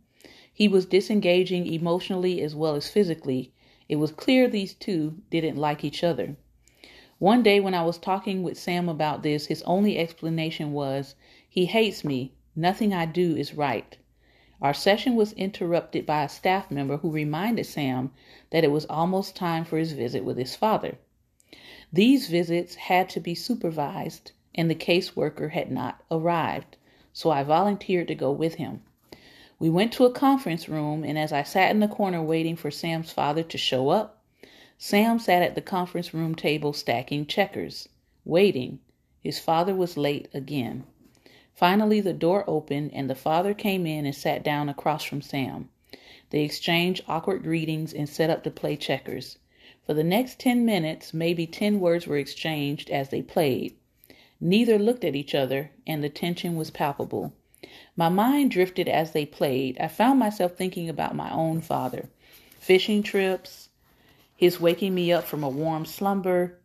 He 0.52 0.66
was 0.66 0.84
disengaging 0.84 1.66
emotionally 1.66 2.42
as 2.42 2.56
well 2.56 2.74
as 2.74 2.90
physically. 2.90 3.52
It 3.88 3.96
was 3.96 4.10
clear 4.10 4.48
these 4.48 4.74
two 4.74 5.22
didn't 5.30 5.56
like 5.56 5.84
each 5.84 6.02
other. 6.02 6.36
One 7.18 7.42
day 7.42 7.60
when 7.60 7.72
I 7.72 7.84
was 7.84 7.98
talking 7.98 8.42
with 8.42 8.58
Sam 8.58 8.88
about 8.88 9.22
this, 9.22 9.46
his 9.46 9.62
only 9.62 9.96
explanation 9.96 10.72
was, 10.72 11.14
He 11.48 11.66
hates 11.66 12.04
me. 12.04 12.34
Nothing 12.56 12.92
I 12.92 13.06
do 13.06 13.36
is 13.36 13.54
right. 13.54 13.96
Our 14.60 14.74
session 14.74 15.14
was 15.14 15.32
interrupted 15.34 16.04
by 16.04 16.24
a 16.24 16.28
staff 16.28 16.70
member 16.70 16.96
who 16.96 17.10
reminded 17.10 17.66
Sam 17.66 18.10
that 18.50 18.64
it 18.64 18.70
was 18.70 18.86
almost 18.86 19.36
time 19.36 19.64
for 19.64 19.78
his 19.78 19.92
visit 19.92 20.24
with 20.24 20.36
his 20.36 20.56
father. 20.56 20.98
These 21.92 22.28
visits 22.28 22.76
had 22.76 23.08
to 23.10 23.20
be 23.20 23.34
supervised, 23.34 24.30
and 24.54 24.70
the 24.70 24.76
caseworker 24.76 25.50
had 25.50 25.72
not 25.72 26.00
arrived, 26.08 26.76
so 27.12 27.30
I 27.30 27.42
volunteered 27.42 28.06
to 28.08 28.14
go 28.14 28.30
with 28.30 28.54
him. 28.54 28.82
We 29.58 29.70
went 29.70 29.92
to 29.94 30.04
a 30.04 30.12
conference 30.12 30.68
room, 30.68 31.02
and 31.02 31.18
as 31.18 31.32
I 31.32 31.42
sat 31.42 31.72
in 31.72 31.80
the 31.80 31.88
corner 31.88 32.22
waiting 32.22 32.54
for 32.54 32.70
Sam's 32.70 33.12
father 33.12 33.42
to 33.42 33.58
show 33.58 33.88
up, 33.88 34.22
Sam 34.78 35.18
sat 35.18 35.42
at 35.42 35.56
the 35.56 35.60
conference 35.60 36.14
room 36.14 36.36
table 36.36 36.72
stacking 36.72 37.26
checkers, 37.26 37.88
waiting. 38.24 38.78
His 39.20 39.40
father 39.40 39.74
was 39.74 39.96
late 39.96 40.28
again. 40.32 40.84
Finally, 41.52 42.00
the 42.00 42.12
door 42.12 42.44
opened, 42.46 42.92
and 42.94 43.10
the 43.10 43.16
father 43.16 43.52
came 43.52 43.84
in 43.84 44.06
and 44.06 44.14
sat 44.14 44.44
down 44.44 44.68
across 44.68 45.02
from 45.02 45.20
Sam. 45.20 45.68
They 46.30 46.44
exchanged 46.44 47.04
awkward 47.08 47.42
greetings 47.42 47.92
and 47.92 48.08
set 48.08 48.30
up 48.30 48.44
to 48.44 48.50
play 48.52 48.76
checkers. 48.76 49.38
For 49.90 49.94
the 49.94 50.04
next 50.04 50.38
ten 50.38 50.64
minutes, 50.64 51.12
maybe 51.12 51.48
ten 51.48 51.80
words 51.80 52.06
were 52.06 52.16
exchanged 52.16 52.90
as 52.90 53.08
they 53.08 53.22
played. 53.22 53.74
Neither 54.40 54.78
looked 54.78 55.04
at 55.04 55.16
each 55.16 55.34
other, 55.34 55.72
and 55.84 56.00
the 56.00 56.08
tension 56.08 56.54
was 56.54 56.70
palpable. 56.70 57.32
My 57.96 58.08
mind 58.08 58.52
drifted 58.52 58.86
as 58.86 59.10
they 59.10 59.26
played. 59.26 59.76
I 59.80 59.88
found 59.88 60.20
myself 60.20 60.52
thinking 60.52 60.88
about 60.88 61.16
my 61.16 61.28
own 61.32 61.60
father 61.60 62.08
fishing 62.60 63.02
trips, 63.02 63.68
his 64.36 64.60
waking 64.60 64.94
me 64.94 65.10
up 65.10 65.24
from 65.24 65.42
a 65.42 65.48
warm 65.48 65.84
slumber, 65.84 66.60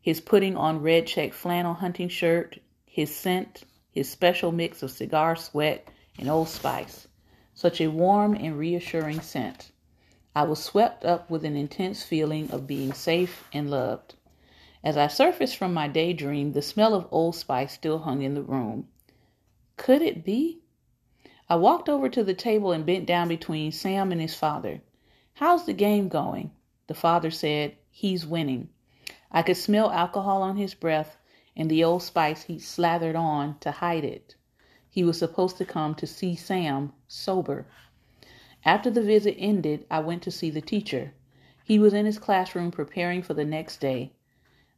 his 0.00 0.22
putting 0.22 0.56
on 0.56 0.80
red 0.80 1.06
check 1.06 1.34
flannel 1.34 1.74
hunting 1.74 2.08
shirt, 2.08 2.58
his 2.86 3.14
scent, 3.14 3.64
his 3.90 4.08
special 4.08 4.50
mix 4.50 4.82
of 4.82 4.90
cigar 4.90 5.36
sweat 5.36 5.86
and 6.18 6.30
Old 6.30 6.48
Spice. 6.48 7.06
Such 7.52 7.82
a 7.82 7.90
warm 7.90 8.32
and 8.34 8.58
reassuring 8.58 9.20
scent. 9.20 9.72
I 10.36 10.42
was 10.42 10.62
swept 10.62 11.02
up 11.02 11.30
with 11.30 11.46
an 11.46 11.56
intense 11.56 12.02
feeling 12.02 12.50
of 12.50 12.66
being 12.66 12.92
safe 12.92 13.48
and 13.54 13.70
loved. 13.70 14.16
As 14.84 14.94
I 14.94 15.06
surfaced 15.06 15.56
from 15.56 15.72
my 15.72 15.88
daydream, 15.88 16.52
the 16.52 16.60
smell 16.60 16.92
of 16.92 17.08
Old 17.10 17.36
Spice 17.36 17.72
still 17.72 18.00
hung 18.00 18.20
in 18.20 18.34
the 18.34 18.42
room. 18.42 18.86
Could 19.78 20.02
it 20.02 20.26
be? 20.26 20.58
I 21.48 21.56
walked 21.56 21.88
over 21.88 22.10
to 22.10 22.22
the 22.22 22.34
table 22.34 22.70
and 22.70 22.84
bent 22.84 23.06
down 23.06 23.28
between 23.28 23.72
Sam 23.72 24.12
and 24.12 24.20
his 24.20 24.34
father. 24.34 24.82
How's 25.32 25.64
the 25.64 25.72
game 25.72 26.08
going? 26.08 26.50
The 26.86 26.92
father 26.92 27.30
said, 27.30 27.74
He's 27.90 28.26
winning. 28.26 28.68
I 29.32 29.40
could 29.40 29.56
smell 29.56 29.90
alcohol 29.90 30.42
on 30.42 30.58
his 30.58 30.74
breath 30.74 31.16
and 31.56 31.70
the 31.70 31.82
Old 31.82 32.02
Spice 32.02 32.42
he'd 32.42 32.60
slathered 32.60 33.16
on 33.16 33.58
to 33.60 33.70
hide 33.70 34.04
it. 34.04 34.34
He 34.90 35.02
was 35.02 35.18
supposed 35.18 35.56
to 35.56 35.64
come 35.64 35.94
to 35.94 36.06
see 36.06 36.36
Sam 36.36 36.92
sober. 37.08 37.66
After 38.66 38.90
the 38.90 39.00
visit 39.00 39.36
ended, 39.38 39.86
I 39.88 40.00
went 40.00 40.24
to 40.24 40.32
see 40.32 40.50
the 40.50 40.60
teacher. 40.60 41.14
He 41.62 41.78
was 41.78 41.94
in 41.94 42.04
his 42.04 42.18
classroom 42.18 42.72
preparing 42.72 43.22
for 43.22 43.32
the 43.32 43.44
next 43.44 43.76
day. 43.76 44.10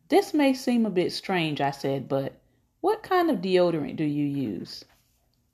This 0.08 0.34
may 0.34 0.52
seem 0.52 0.84
a 0.84 0.90
bit 0.90 1.10
strange, 1.10 1.58
I 1.62 1.70
said, 1.70 2.06
but 2.06 2.34
what 2.82 3.02
kind 3.02 3.30
of 3.30 3.40
deodorant 3.40 3.96
do 3.96 4.04
you 4.04 4.26
use? 4.26 4.84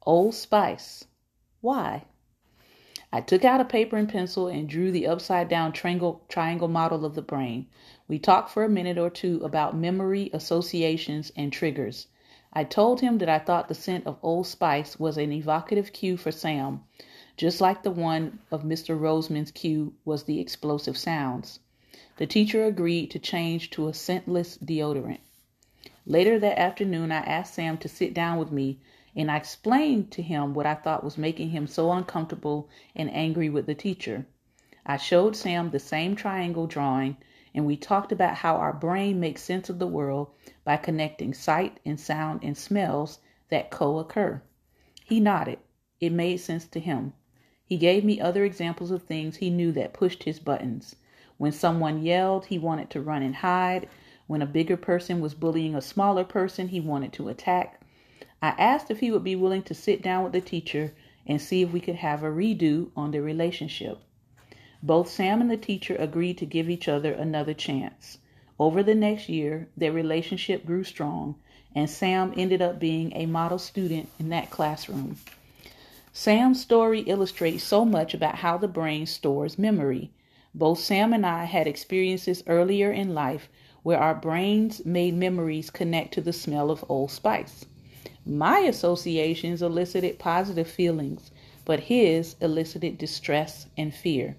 Old 0.02 0.34
Spice. 0.34 1.04
Why? 1.60 2.06
I 3.12 3.20
took 3.20 3.44
out 3.44 3.60
a 3.60 3.64
paper 3.64 3.96
and 3.96 4.08
pencil 4.08 4.48
and 4.48 4.68
drew 4.68 4.90
the 4.90 5.06
upside 5.06 5.48
down 5.48 5.70
triangle, 5.70 6.24
triangle 6.28 6.66
model 6.66 7.04
of 7.04 7.14
the 7.14 7.22
brain. 7.22 7.68
We 8.08 8.18
talked 8.18 8.50
for 8.50 8.64
a 8.64 8.68
minute 8.68 8.98
or 8.98 9.10
two 9.10 9.44
about 9.44 9.76
memory, 9.76 10.30
associations, 10.32 11.30
and 11.36 11.52
triggers. 11.52 12.08
I 12.52 12.64
told 12.64 13.00
him 13.00 13.18
that 13.18 13.28
I 13.28 13.38
thought 13.38 13.68
the 13.68 13.74
scent 13.74 14.08
of 14.08 14.18
Old 14.22 14.48
Spice 14.48 14.98
was 14.98 15.18
an 15.18 15.30
evocative 15.30 15.92
cue 15.92 16.16
for 16.16 16.32
Sam, 16.32 16.82
just 17.36 17.60
like 17.60 17.82
the 17.82 17.90
one 17.90 18.38
of 18.50 18.62
Mr. 18.62 18.98
Roseman's 18.98 19.50
cue 19.50 19.92
was 20.04 20.22
the 20.22 20.38
explosive 20.38 20.96
sounds. 20.96 21.58
The 22.16 22.26
teacher 22.28 22.64
agreed 22.64 23.10
to 23.10 23.18
change 23.18 23.70
to 23.70 23.88
a 23.88 23.92
scentless 23.92 24.56
deodorant. 24.56 25.18
Later 26.06 26.38
that 26.38 26.58
afternoon, 26.58 27.10
I 27.10 27.18
asked 27.18 27.54
Sam 27.54 27.76
to 27.78 27.88
sit 27.88 28.14
down 28.14 28.38
with 28.38 28.52
me 28.52 28.78
and 29.16 29.30
I 29.30 29.36
explained 29.36 30.12
to 30.12 30.22
him 30.22 30.54
what 30.54 30.66
I 30.66 30.74
thought 30.74 31.02
was 31.02 31.18
making 31.18 31.50
him 31.50 31.66
so 31.66 31.90
uncomfortable 31.90 32.68
and 32.94 33.12
angry 33.12 33.48
with 33.48 33.66
the 33.66 33.74
teacher. 33.74 34.26
I 34.86 34.96
showed 34.96 35.34
Sam 35.34 35.70
the 35.70 35.80
same 35.80 36.14
triangle 36.14 36.68
drawing 36.68 37.16
and 37.52 37.66
we 37.66 37.76
talked 37.76 38.12
about 38.12 38.36
how 38.36 38.56
our 38.56 38.72
brain 38.72 39.18
makes 39.18 39.42
sense 39.42 39.68
of 39.68 39.78
the 39.80 39.86
world 39.86 40.30
by 40.62 40.76
connecting 40.76 41.34
sight 41.34 41.80
and 41.84 41.98
sound 41.98 42.44
and 42.44 42.56
smells 42.56 43.18
that 43.48 43.70
co 43.70 43.98
occur. 43.98 44.40
He 45.04 45.18
nodded. 45.18 45.58
It 46.00 46.12
made 46.12 46.36
sense 46.36 46.66
to 46.68 46.78
him. 46.78 47.12
He 47.66 47.78
gave 47.78 48.04
me 48.04 48.20
other 48.20 48.44
examples 48.44 48.90
of 48.90 49.02
things 49.04 49.36
he 49.36 49.48
knew 49.48 49.72
that 49.72 49.94
pushed 49.94 50.24
his 50.24 50.38
buttons. 50.38 50.96
When 51.38 51.50
someone 51.50 52.02
yelled, 52.02 52.46
he 52.46 52.58
wanted 52.58 52.90
to 52.90 53.00
run 53.00 53.22
and 53.22 53.36
hide. 53.36 53.88
When 54.26 54.42
a 54.42 54.46
bigger 54.46 54.76
person 54.76 55.20
was 55.20 55.34
bullying 55.34 55.74
a 55.74 55.80
smaller 55.80 56.24
person, 56.24 56.68
he 56.68 56.80
wanted 56.80 57.12
to 57.14 57.28
attack. 57.28 57.80
I 58.42 58.48
asked 58.58 58.90
if 58.90 59.00
he 59.00 59.10
would 59.10 59.24
be 59.24 59.34
willing 59.34 59.62
to 59.62 59.74
sit 59.74 60.02
down 60.02 60.24
with 60.24 60.32
the 60.32 60.40
teacher 60.42 60.92
and 61.26 61.40
see 61.40 61.62
if 61.62 61.72
we 61.72 61.80
could 61.80 61.96
have 61.96 62.22
a 62.22 62.30
redo 62.30 62.90
on 62.94 63.10
the 63.10 63.22
relationship. 63.22 63.98
Both 64.82 65.08
Sam 65.08 65.40
and 65.40 65.50
the 65.50 65.56
teacher 65.56 65.96
agreed 65.96 66.36
to 66.38 66.46
give 66.46 66.68
each 66.68 66.86
other 66.86 67.12
another 67.14 67.54
chance. 67.54 68.18
Over 68.58 68.82
the 68.82 68.94
next 68.94 69.30
year, 69.30 69.68
their 69.74 69.92
relationship 69.92 70.66
grew 70.66 70.84
strong, 70.84 71.36
and 71.74 71.88
Sam 71.88 72.34
ended 72.36 72.60
up 72.60 72.78
being 72.78 73.12
a 73.14 73.24
model 73.24 73.58
student 73.58 74.10
in 74.20 74.28
that 74.28 74.50
classroom. 74.50 75.16
Sam's 76.16 76.62
story 76.62 77.00
illustrates 77.00 77.64
so 77.64 77.84
much 77.84 78.14
about 78.14 78.36
how 78.36 78.56
the 78.56 78.68
brain 78.68 79.04
stores 79.04 79.58
memory. 79.58 80.12
Both 80.54 80.78
Sam 80.78 81.12
and 81.12 81.26
I 81.26 81.42
had 81.42 81.66
experiences 81.66 82.44
earlier 82.46 82.92
in 82.92 83.14
life 83.14 83.48
where 83.82 83.98
our 83.98 84.14
brains 84.14 84.86
made 84.86 85.14
memories 85.14 85.70
connect 85.70 86.14
to 86.14 86.20
the 86.20 86.32
smell 86.32 86.70
of 86.70 86.84
Old 86.88 87.10
Spice. 87.10 87.66
My 88.24 88.60
associations 88.60 89.60
elicited 89.60 90.20
positive 90.20 90.68
feelings, 90.68 91.32
but 91.64 91.80
his 91.80 92.36
elicited 92.40 92.96
distress 92.96 93.66
and 93.76 93.92
fear. 93.92 94.36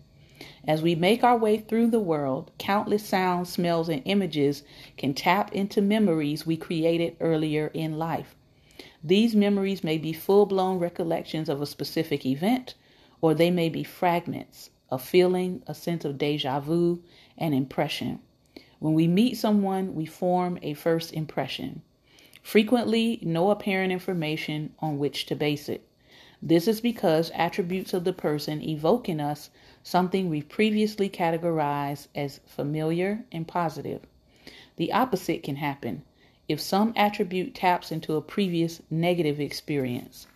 As 0.65 0.81
we 0.81 0.95
make 0.95 1.25
our 1.25 1.37
way 1.37 1.57
through 1.57 1.87
the 1.87 1.99
world, 1.99 2.51
countless 2.57 3.03
sounds, 3.03 3.49
smells, 3.49 3.89
and 3.89 4.01
images 4.05 4.63
can 4.95 5.13
tap 5.13 5.53
into 5.53 5.81
memories 5.81 6.47
we 6.47 6.55
created 6.55 7.17
earlier 7.19 7.69
in 7.73 7.97
life. 7.97 8.34
These 9.07 9.35
memories 9.35 9.83
may 9.83 9.99
be 9.99 10.13
full 10.13 10.47
blown 10.47 10.79
recollections 10.79 11.47
of 11.47 11.61
a 11.61 11.67
specific 11.67 12.25
event, 12.25 12.73
or 13.21 13.35
they 13.35 13.51
may 13.51 13.69
be 13.69 13.83
fragments, 13.83 14.71
a 14.89 14.97
feeling, 14.97 15.61
a 15.67 15.75
sense 15.75 16.05
of 16.05 16.17
deja 16.17 16.59
vu, 16.59 17.03
an 17.37 17.53
impression. 17.53 18.17
When 18.79 18.95
we 18.95 19.07
meet 19.07 19.37
someone, 19.37 19.93
we 19.93 20.07
form 20.07 20.57
a 20.63 20.73
first 20.73 21.13
impression. 21.13 21.83
Frequently, 22.41 23.19
no 23.21 23.51
apparent 23.51 23.93
information 23.93 24.73
on 24.79 24.97
which 24.97 25.27
to 25.27 25.35
base 25.35 25.69
it. 25.69 25.87
This 26.41 26.67
is 26.67 26.81
because 26.81 27.29
attributes 27.35 27.93
of 27.93 28.05
the 28.05 28.13
person 28.13 28.59
evoke 28.63 29.07
in 29.07 29.21
us 29.21 29.51
something 29.83 30.31
we 30.31 30.41
previously 30.41 31.11
categorized 31.11 32.07
as 32.15 32.39
familiar 32.47 33.23
and 33.31 33.47
positive. 33.47 34.01
The 34.77 34.91
opposite 34.91 35.43
can 35.43 35.57
happen 35.57 36.01
if 36.47 36.59
some 36.61 36.93
attribute 36.95 37.55
taps 37.55 37.91
into 37.91 38.15
a 38.15 38.21
previous 38.21 38.81
negative 38.89 39.39
experience. 39.39 40.27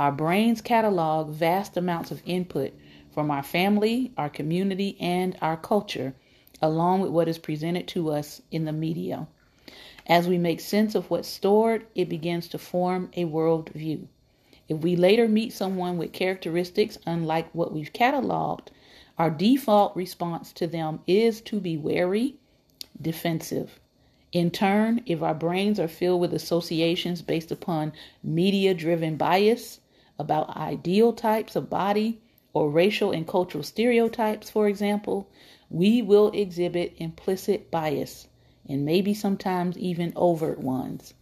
Our 0.00 0.10
brains 0.10 0.60
catalog 0.60 1.30
vast 1.30 1.76
amounts 1.76 2.10
of 2.10 2.22
input 2.26 2.72
from 3.12 3.30
our 3.30 3.42
family, 3.42 4.12
our 4.16 4.28
community, 4.28 4.96
and 4.98 5.36
our 5.40 5.56
culture, 5.56 6.14
along 6.60 7.00
with 7.00 7.10
what 7.12 7.28
is 7.28 7.38
presented 7.38 7.86
to 7.88 8.10
us 8.10 8.42
in 8.50 8.64
the 8.64 8.72
media. 8.72 9.28
As 10.06 10.28
we 10.28 10.36
make 10.36 10.60
sense 10.60 10.94
of 10.94 11.08
what's 11.10 11.28
stored, 11.28 11.86
it 11.94 12.08
begins 12.08 12.48
to 12.48 12.58
form 12.58 13.10
a 13.16 13.24
world 13.24 13.70
view. 13.70 14.08
If 14.68 14.78
we 14.78 14.96
later 14.96 15.28
meet 15.28 15.52
someone 15.52 15.96
with 15.96 16.12
characteristics 16.12 16.98
unlike 17.06 17.54
what 17.54 17.72
we've 17.72 17.92
cataloged, 17.92 18.68
our 19.16 19.30
default 19.30 19.94
response 19.94 20.52
to 20.54 20.66
them 20.66 21.00
is 21.06 21.40
to 21.42 21.60
be 21.60 21.76
wary, 21.76 22.34
defensive, 23.00 23.78
in 24.34 24.50
turn, 24.50 25.00
if 25.06 25.22
our 25.22 25.32
brains 25.32 25.78
are 25.78 25.86
filled 25.86 26.20
with 26.20 26.34
associations 26.34 27.22
based 27.22 27.52
upon 27.52 27.92
media 28.20 28.74
driven 28.74 29.16
bias 29.16 29.78
about 30.18 30.56
ideal 30.56 31.12
types 31.12 31.54
of 31.54 31.70
body 31.70 32.20
or 32.52 32.68
racial 32.68 33.12
and 33.12 33.28
cultural 33.28 33.62
stereotypes, 33.62 34.50
for 34.50 34.66
example, 34.66 35.28
we 35.70 36.02
will 36.02 36.32
exhibit 36.32 36.94
implicit 36.98 37.70
bias 37.70 38.26
and 38.68 38.84
maybe 38.84 39.14
sometimes 39.14 39.78
even 39.78 40.12
overt 40.16 40.58
ones. 40.58 41.14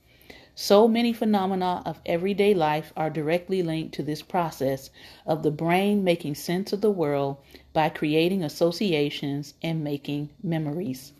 So 0.54 0.88
many 0.88 1.12
phenomena 1.12 1.82
of 1.84 2.00
everyday 2.06 2.54
life 2.54 2.94
are 2.96 3.10
directly 3.10 3.62
linked 3.62 3.94
to 3.96 4.02
this 4.02 4.22
process 4.22 4.88
of 5.26 5.42
the 5.42 5.50
brain 5.50 6.02
making 6.02 6.36
sense 6.36 6.72
of 6.72 6.80
the 6.80 6.90
world 6.90 7.36
by 7.74 7.90
creating 7.90 8.42
associations 8.42 9.52
and 9.62 9.84
making 9.84 10.30
memories. 10.42 11.12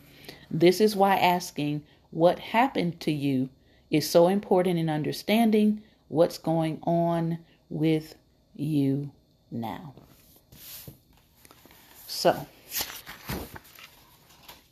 This 0.55 0.83
is 0.83 0.95
why 0.95 1.17
asking 1.17 1.83
what 2.11 2.39
happened 2.39 3.01
to 3.01 3.11
you 3.11 3.49
is 3.91 4.09
so 4.09 4.29
important 4.29 4.79
in 4.79 4.91
understanding 4.91 5.83
what's 6.09 6.37
going 6.37 6.79
on 6.83 7.39
with 7.71 8.17
you 8.55 9.11
now. 9.51 9.95
So, 12.07 12.47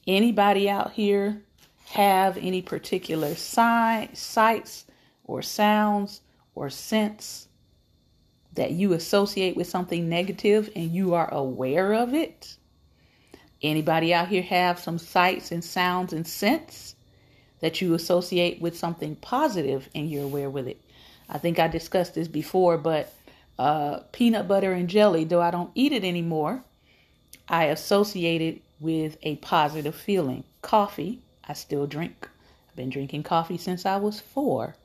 anybody 0.06 0.68
out 0.68 0.92
here 0.92 1.40
have 1.86 2.36
any 2.36 2.60
particular 2.60 3.34
si- 3.34 4.10
sights 4.12 4.84
or 5.24 5.40
sounds 5.40 6.20
or 6.54 6.68
scents 6.68 7.48
that 8.52 8.72
you 8.72 8.92
associate 8.92 9.56
with 9.56 9.66
something 9.66 10.10
negative 10.10 10.68
and 10.76 10.92
you 10.92 11.14
are 11.14 11.32
aware 11.32 11.94
of 11.94 12.12
it? 12.12 12.58
Anybody 13.62 14.14
out 14.14 14.28
here 14.28 14.42
have 14.42 14.78
some 14.78 14.98
sights 14.98 15.52
and 15.52 15.62
sounds 15.62 16.12
and 16.12 16.26
scents 16.26 16.94
that 17.60 17.80
you 17.80 17.94
associate 17.94 18.60
with 18.60 18.78
something 18.78 19.16
positive 19.16 19.88
and 19.94 20.10
you're 20.10 20.24
aware 20.24 20.48
with 20.48 20.66
it? 20.66 20.80
I 21.28 21.38
think 21.38 21.58
I 21.58 21.68
discussed 21.68 22.14
this 22.14 22.28
before, 22.28 22.78
but 22.78 23.12
uh, 23.58 24.00
peanut 24.12 24.48
butter 24.48 24.72
and 24.72 24.88
jelly, 24.88 25.24
though 25.24 25.42
I 25.42 25.50
don't 25.50 25.70
eat 25.74 25.92
it 25.92 26.04
anymore, 26.04 26.62
I 27.48 27.64
associate 27.64 28.40
it 28.40 28.62
with 28.80 29.18
a 29.22 29.36
positive 29.36 29.94
feeling. 29.94 30.44
Coffee, 30.62 31.20
I 31.46 31.52
still 31.52 31.86
drink. 31.86 32.28
I've 32.68 32.76
been 32.76 32.90
drinking 32.90 33.24
coffee 33.24 33.58
since 33.58 33.84
I 33.84 33.96
was 33.96 34.20
four, 34.20 34.76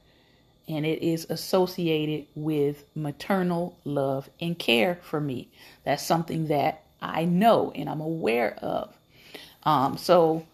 and 0.67 0.85
it 0.85 1.01
is 1.01 1.27
associated 1.29 2.27
with 2.35 2.83
maternal 2.95 3.77
love 3.85 4.29
and 4.41 4.57
care 4.59 4.99
for 5.01 5.21
me. 5.21 5.49
That's 5.83 6.03
something 6.03 6.47
that 6.47 6.85
I 7.13 7.26
know 7.26 7.72
and 7.76 7.89
I'm 7.89 8.02
aware 8.02 8.56
of. 8.62 8.96
Um, 9.63 9.98
so, 9.98 10.46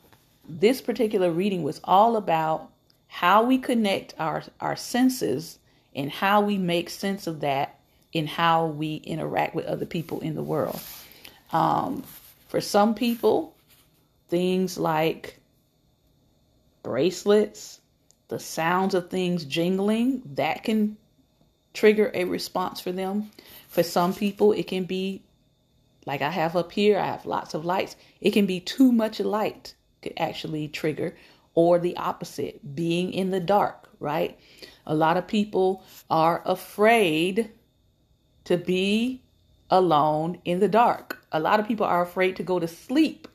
this 0.48 0.82
particular 0.82 1.32
reading 1.32 1.64
was 1.64 1.80
all 1.84 2.18
about 2.18 2.70
how 3.08 3.44
we 3.44 3.58
connect 3.58 4.14
our, 4.20 4.44
our 4.60 4.76
senses 4.76 5.60
and 5.96 6.10
how 6.10 6.42
we 6.42 6.58
make 6.58 6.90
sense 6.90 7.28
of 7.28 7.42
that 7.42 7.80
in 8.14 8.28
how 8.28 8.68
we 8.68 8.96
interact 8.96 9.56
with 9.56 9.66
other 9.66 9.86
people 9.86 10.20
in 10.22 10.36
the 10.36 10.44
world. 10.44 10.80
Um, 11.52 12.04
for 12.48 12.62
some 12.62 12.96
people, 12.96 13.56
things 14.30 14.78
like 14.78 15.40
bracelets, 16.84 17.80
the 18.30 18.40
sounds 18.40 18.94
of 18.94 19.10
things 19.10 19.46
jingling, 19.46 20.22
that 20.36 20.64
can 20.64 20.98
trigger 21.74 22.12
a 22.14 22.26
response 22.26 22.80
for 22.80 22.92
them. 22.92 23.30
For 23.68 23.84
some 23.84 24.14
people, 24.14 24.52
it 24.54 24.68
can 24.68 24.86
be 24.86 25.22
like 26.06 26.22
I 26.22 26.30
have 26.30 26.56
up 26.56 26.72
here, 26.72 26.98
I 26.98 27.06
have 27.06 27.26
lots 27.26 27.54
of 27.54 27.66
lights. 27.66 27.96
It 28.20 28.32
can 28.32 28.46
be 28.46 28.60
too 28.60 28.92
much 28.92 29.20
light 29.20 29.76
could 30.02 30.14
actually 30.18 30.68
trigger, 30.68 31.16
or 31.54 31.80
the 31.80 31.96
opposite, 31.98 32.76
being 32.76 33.14
in 33.14 33.30
the 33.30 33.40
dark, 33.40 33.90
right? 34.00 34.40
A 34.86 34.96
lot 34.96 35.18
of 35.18 35.28
people 35.28 35.84
are 36.10 36.42
afraid 36.46 37.52
to 38.46 38.58
be 38.58 39.22
alone 39.70 40.40
in 40.44 40.60
the 40.60 40.68
dark. 40.68 41.24
A 41.32 41.40
lot 41.40 41.60
of 41.60 41.68
people 41.68 41.86
are 41.86 42.02
afraid 42.02 42.36
to 42.38 42.44
go 42.44 42.60
to 42.60 42.68
sleep 42.68 43.28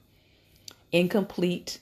in 0.93 1.09
complete 1.09 1.79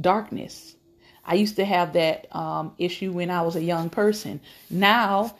darkness. 0.00 0.76
I 1.24 1.34
used 1.34 1.56
to 1.56 1.64
have 1.64 1.92
that 1.92 2.34
um, 2.34 2.72
issue 2.78 3.12
when 3.12 3.30
I 3.30 3.42
was 3.42 3.54
a 3.54 3.62
young 3.62 3.90
person. 3.90 4.40
Now, 4.70 5.36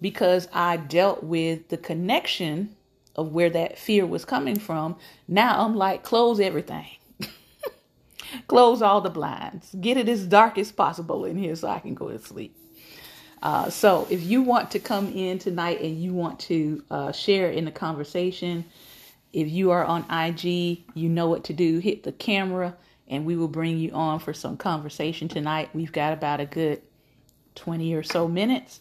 because 0.00 0.48
I 0.52 0.76
dealt 0.76 1.22
with 1.22 1.68
the 1.68 1.76
connection 1.76 2.76
of 3.18 3.32
where 3.32 3.50
that 3.50 3.76
fear 3.76 4.06
was 4.06 4.24
coming 4.24 4.58
from, 4.58 4.96
now 5.26 5.64
I'm 5.64 5.74
like, 5.74 6.04
close 6.04 6.38
everything. 6.38 6.86
close 8.46 8.80
all 8.80 9.00
the 9.00 9.10
blinds. 9.10 9.74
Get 9.80 9.96
it 9.96 10.08
as 10.08 10.24
dark 10.24 10.56
as 10.56 10.70
possible 10.70 11.24
in 11.24 11.36
here 11.36 11.56
so 11.56 11.68
I 11.68 11.80
can 11.80 11.94
go 11.94 12.08
to 12.08 12.18
sleep. 12.20 12.56
Uh, 13.42 13.70
so 13.70 14.06
if 14.08 14.22
you 14.22 14.40
want 14.42 14.70
to 14.70 14.78
come 14.78 15.08
in 15.12 15.40
tonight 15.40 15.80
and 15.80 16.00
you 16.00 16.14
want 16.14 16.38
to 16.40 16.84
uh, 16.92 17.12
share 17.12 17.50
in 17.50 17.64
the 17.64 17.72
conversation, 17.72 18.64
if 19.32 19.48
you 19.48 19.72
are 19.72 19.84
on 19.84 20.08
IG, 20.10 20.84
you 20.94 21.08
know 21.08 21.28
what 21.28 21.44
to 21.44 21.52
do. 21.52 21.78
Hit 21.78 22.04
the 22.04 22.12
camera 22.12 22.76
and 23.08 23.26
we 23.26 23.36
will 23.36 23.48
bring 23.48 23.78
you 23.78 23.90
on 23.90 24.20
for 24.20 24.32
some 24.32 24.56
conversation 24.56 25.26
tonight. 25.26 25.70
We've 25.74 25.92
got 25.92 26.12
about 26.12 26.40
a 26.40 26.46
good 26.46 26.82
20 27.56 27.94
or 27.94 28.04
so 28.04 28.28
minutes. 28.28 28.80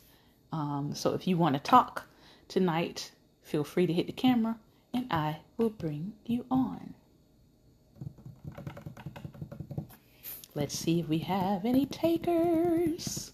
Um, 0.52 0.92
so 0.94 1.14
if 1.16 1.28
you 1.28 1.38
want 1.38 1.56
to 1.56 1.60
talk 1.60 2.04
tonight, 2.48 3.12
feel 3.48 3.64
free 3.64 3.88
to 3.88 3.94
hit 3.94 4.08
the 4.08 4.12
camera 4.12 4.58
and 4.94 5.08
I 5.10 5.38
will 5.56 5.70
bring 5.70 6.14
you 6.26 6.46
on. 6.52 6.94
Let's 10.54 10.78
see 10.78 11.00
if 11.00 11.08
we 11.08 11.20
have 11.20 11.64
any 11.64 11.86
takers. 11.86 13.32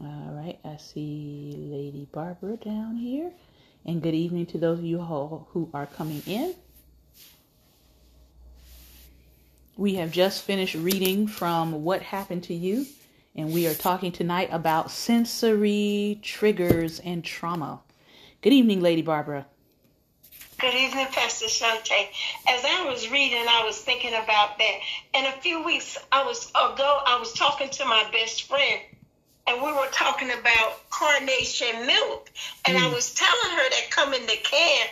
All 0.00 0.32
right, 0.32 0.58
I 0.64 0.76
see 0.76 1.54
Lady 1.56 2.06
Barbara 2.12 2.56
down 2.58 2.96
here. 2.96 3.32
And 3.86 4.02
good 4.02 4.14
evening 4.14 4.46
to 4.46 4.58
those 4.58 4.80
of 4.80 4.84
you 4.84 4.98
who 4.98 5.70
are 5.72 5.86
coming 5.86 6.22
in. 6.26 6.54
We 9.76 9.94
have 9.94 10.10
just 10.10 10.42
finished 10.42 10.74
reading 10.74 11.26
from 11.26 11.84
What 11.84 12.02
Happened 12.02 12.44
to 12.44 12.54
You, 12.54 12.86
and 13.36 13.52
we 13.52 13.66
are 13.66 13.74
talking 13.74 14.12
tonight 14.12 14.48
about 14.52 14.90
sensory 14.90 16.18
triggers 16.22 17.00
and 17.00 17.24
trauma. 17.24 17.80
Good 18.42 18.52
evening, 18.52 18.80
Lady 18.80 19.02
Barbara. 19.02 19.46
Good 20.60 20.74
evening, 20.74 21.06
Pastor 21.10 21.46
Shantae. 21.46 22.08
As 22.48 22.64
I 22.64 22.86
was 22.88 23.10
reading, 23.10 23.44
I 23.48 23.64
was 23.64 23.78
thinking 23.78 24.14
about 24.14 24.58
that. 24.58 24.78
And 25.14 25.26
a 25.26 25.32
few 25.40 25.64
weeks 25.64 25.98
I 26.12 26.24
was 26.24 26.48
ago, 26.50 27.00
I 27.06 27.18
was 27.18 27.32
talking 27.32 27.70
to 27.70 27.84
my 27.84 28.08
best 28.12 28.44
friend, 28.44 28.80
and 29.48 29.62
we 29.62 29.72
were 29.72 29.88
talking 29.90 30.30
about 30.30 30.88
carnation 30.90 31.86
milk, 31.86 32.30
and 32.66 32.78
mm. 32.78 32.82
I 32.82 32.94
was 32.94 33.14
telling 33.14 33.56
her 33.56 33.70
that 33.70 33.90
come 33.90 34.14
in 34.14 34.22
the 34.26 34.38
can 34.42 34.86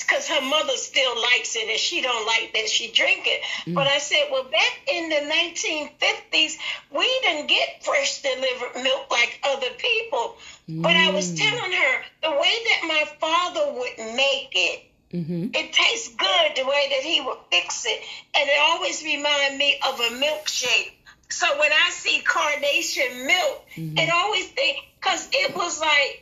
because 0.00 0.28
her 0.28 0.40
mother 0.40 0.76
still 0.76 1.20
likes 1.20 1.54
it 1.56 1.68
and 1.68 1.78
she 1.78 2.00
don't 2.00 2.26
like 2.26 2.52
that 2.54 2.68
she 2.68 2.90
drink 2.90 3.26
it. 3.26 3.42
Mm. 3.66 3.74
But 3.74 3.86
I 3.86 3.98
said, 3.98 4.28
well, 4.30 4.44
back 4.44 4.80
in 4.90 5.08
the 5.10 5.16
1950s, 5.16 6.56
we 6.96 7.20
didn't 7.22 7.48
get 7.48 7.84
fresh 7.84 8.22
delivered 8.22 8.82
milk 8.82 9.10
like 9.10 9.38
other 9.44 9.70
people. 9.76 10.36
Mm. 10.68 10.82
But 10.82 10.96
I 10.96 11.10
was 11.10 11.32
mm. 11.32 11.38
telling 11.38 11.72
her 11.72 12.02
the 12.22 12.30
way 12.30 12.54
that 12.64 12.88
my 12.88 13.04
father 13.20 13.72
would 13.72 14.16
make 14.16 14.52
it. 14.54 14.84
Mm-hmm. 15.12 15.48
It 15.52 15.74
tastes 15.74 16.08
good 16.14 16.56
the 16.56 16.64
way 16.64 16.86
that 16.88 17.02
he 17.02 17.20
would 17.20 17.36
fix 17.50 17.84
it, 17.84 18.00
and 18.34 18.48
it 18.48 18.58
always 18.58 19.04
reminded 19.04 19.58
me 19.58 19.78
of 19.86 20.00
a 20.00 20.08
milkshake 20.14 20.92
so 21.32 21.58
when 21.58 21.72
I 21.72 21.90
see 21.90 22.20
carnation 22.20 23.26
milk, 23.26 23.64
mm-hmm. 23.74 23.98
it 23.98 24.10
always 24.12 24.46
think 24.48 24.78
because 25.00 25.28
it 25.32 25.56
was 25.56 25.80
like 25.80 26.21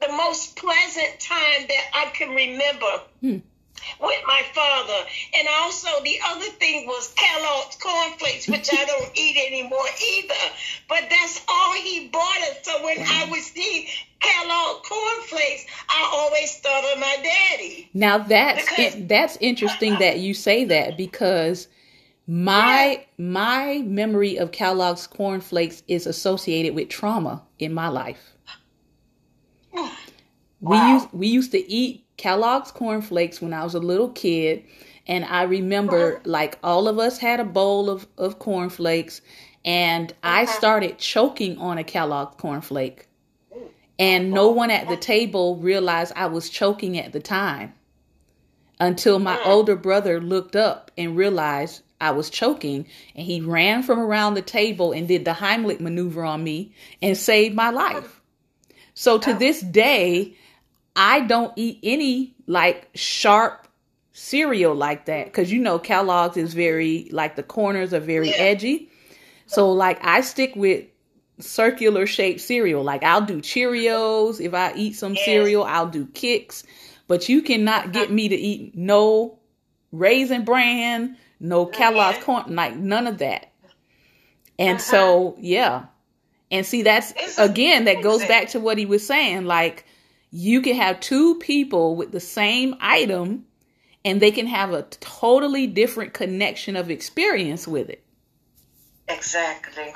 the 0.00 0.12
most 0.12 0.56
pleasant 0.56 1.20
time 1.20 1.66
that 1.68 1.84
I 1.94 2.06
can 2.12 2.34
remember. 2.34 3.02
Mm. 3.22 3.42
With 4.00 4.20
my 4.26 4.42
father, 4.54 5.08
and 5.38 5.48
also 5.60 5.88
the 6.02 6.18
other 6.26 6.46
thing 6.46 6.86
was 6.86 7.14
Kellogg's 7.16 7.76
cornflakes, 7.76 8.48
which 8.48 8.68
I 8.72 8.84
don't 8.84 9.16
eat 9.16 9.36
anymore 9.36 9.86
either. 10.04 10.54
But 10.88 11.04
that's 11.08 11.40
all 11.48 11.74
he 11.74 12.08
bought 12.08 12.38
us. 12.50 12.58
So 12.62 12.82
when 12.82 12.98
I 12.98 13.28
would 13.30 13.40
see 13.40 13.88
Kellogg 14.18 14.82
cornflakes, 14.82 15.66
I 15.88 16.10
always 16.12 16.58
thought 16.58 16.92
of 16.92 16.98
my 16.98 17.16
daddy. 17.22 17.88
Now 17.94 18.18
that's 18.18 18.68
because, 18.68 18.94
it, 18.96 19.08
that's 19.08 19.38
interesting 19.40 19.96
that 20.00 20.18
you 20.18 20.34
say 20.34 20.64
that 20.64 20.96
because 20.96 21.68
my 22.26 23.06
my 23.16 23.82
memory 23.86 24.38
of 24.38 24.50
Kellogg's 24.50 25.06
cornflakes 25.06 25.82
is 25.86 26.06
associated 26.06 26.74
with 26.74 26.88
trauma 26.88 27.42
in 27.58 27.72
my 27.72 27.88
life. 27.88 28.34
Wow. 29.72 29.90
We 30.60 30.92
used 30.92 31.08
we 31.12 31.26
used 31.28 31.52
to 31.52 31.70
eat 31.70 32.04
Kellogg's 32.16 32.72
cornflakes 32.72 33.40
when 33.40 33.52
I 33.52 33.62
was 33.64 33.74
a 33.74 33.80
little 33.80 34.10
kid, 34.10 34.64
and 35.06 35.24
I 35.24 35.42
remember 35.44 36.16
uh-huh. 36.16 36.22
like 36.24 36.58
all 36.62 36.88
of 36.88 36.98
us 36.98 37.18
had 37.18 37.40
a 37.40 37.44
bowl 37.44 37.88
of 37.88 38.06
of 38.18 38.38
cornflakes, 38.38 39.20
and 39.64 40.10
uh-huh. 40.10 40.40
I 40.40 40.44
started 40.46 40.98
choking 40.98 41.58
on 41.58 41.78
a 41.78 41.84
Kellogg's 41.84 42.36
cornflake, 42.36 43.04
and 43.98 44.32
no 44.32 44.48
one 44.48 44.70
at 44.70 44.88
the 44.88 44.96
table 44.96 45.56
realized 45.56 46.12
I 46.16 46.26
was 46.26 46.50
choking 46.50 46.98
at 46.98 47.12
the 47.12 47.20
time 47.20 47.74
until 48.80 49.18
my 49.18 49.34
uh-huh. 49.34 49.50
older 49.50 49.76
brother 49.76 50.20
looked 50.20 50.56
up 50.56 50.90
and 50.98 51.16
realized 51.16 51.82
I 52.00 52.12
was 52.12 52.30
choking, 52.30 52.86
and 53.14 53.26
he 53.26 53.40
ran 53.40 53.82
from 53.82 53.98
around 53.98 54.34
the 54.34 54.42
table 54.42 54.92
and 54.92 55.06
did 55.08 55.24
the 55.24 55.32
Heimlich 55.32 55.80
maneuver 55.80 56.24
on 56.24 56.44
me 56.44 56.72
and 57.02 57.16
saved 57.16 57.54
my 57.54 57.70
life. 57.70 58.17
So 58.98 59.16
to 59.16 59.32
this 59.32 59.60
day, 59.60 60.34
I 60.96 61.20
don't 61.20 61.52
eat 61.54 61.78
any 61.84 62.34
like 62.48 62.88
sharp 62.96 63.68
cereal 64.10 64.74
like 64.74 65.04
that 65.04 65.26
because 65.26 65.52
you 65.52 65.60
know 65.60 65.78
Kellogg's 65.78 66.36
is 66.36 66.52
very 66.52 67.08
like 67.12 67.36
the 67.36 67.44
corners 67.44 67.94
are 67.94 68.00
very 68.00 68.30
yeah. 68.30 68.38
edgy. 68.38 68.90
So 69.46 69.70
like 69.70 70.04
I 70.04 70.22
stick 70.22 70.56
with 70.56 70.84
circular 71.38 72.08
shaped 72.08 72.40
cereal. 72.40 72.82
Like 72.82 73.04
I'll 73.04 73.20
do 73.24 73.40
Cheerios 73.40 74.40
if 74.44 74.52
I 74.52 74.72
eat 74.74 74.96
some 74.96 75.14
cereal. 75.14 75.62
I'll 75.62 75.86
do 75.86 76.04
Kix. 76.06 76.64
but 77.06 77.28
you 77.28 77.42
cannot 77.42 77.92
get 77.92 78.10
me 78.10 78.28
to 78.28 78.34
eat 78.34 78.76
no 78.76 79.38
raisin 79.92 80.44
bran, 80.44 81.16
no 81.38 81.66
Kellogg's 81.66 82.24
corn, 82.24 82.52
like 82.52 82.74
none 82.74 83.06
of 83.06 83.18
that. 83.18 83.52
And 84.58 84.78
Uh-huh. 84.78 84.90
so, 84.90 85.36
yeah. 85.38 85.84
And 86.50 86.64
see, 86.64 86.82
that's 86.82 87.12
again, 87.38 87.84
that 87.84 88.02
goes 88.02 88.24
back 88.24 88.50
to 88.50 88.60
what 88.60 88.78
he 88.78 88.86
was 88.86 89.06
saying. 89.06 89.44
Like, 89.44 89.84
you 90.30 90.62
can 90.62 90.76
have 90.76 91.00
two 91.00 91.36
people 91.36 91.96
with 91.96 92.12
the 92.12 92.20
same 92.20 92.76
item 92.80 93.46
and 94.04 94.20
they 94.20 94.30
can 94.30 94.46
have 94.46 94.72
a 94.72 94.82
totally 94.82 95.66
different 95.66 96.14
connection 96.14 96.76
of 96.76 96.90
experience 96.90 97.66
with 97.66 97.90
it. 97.90 98.02
Exactly. 99.08 99.92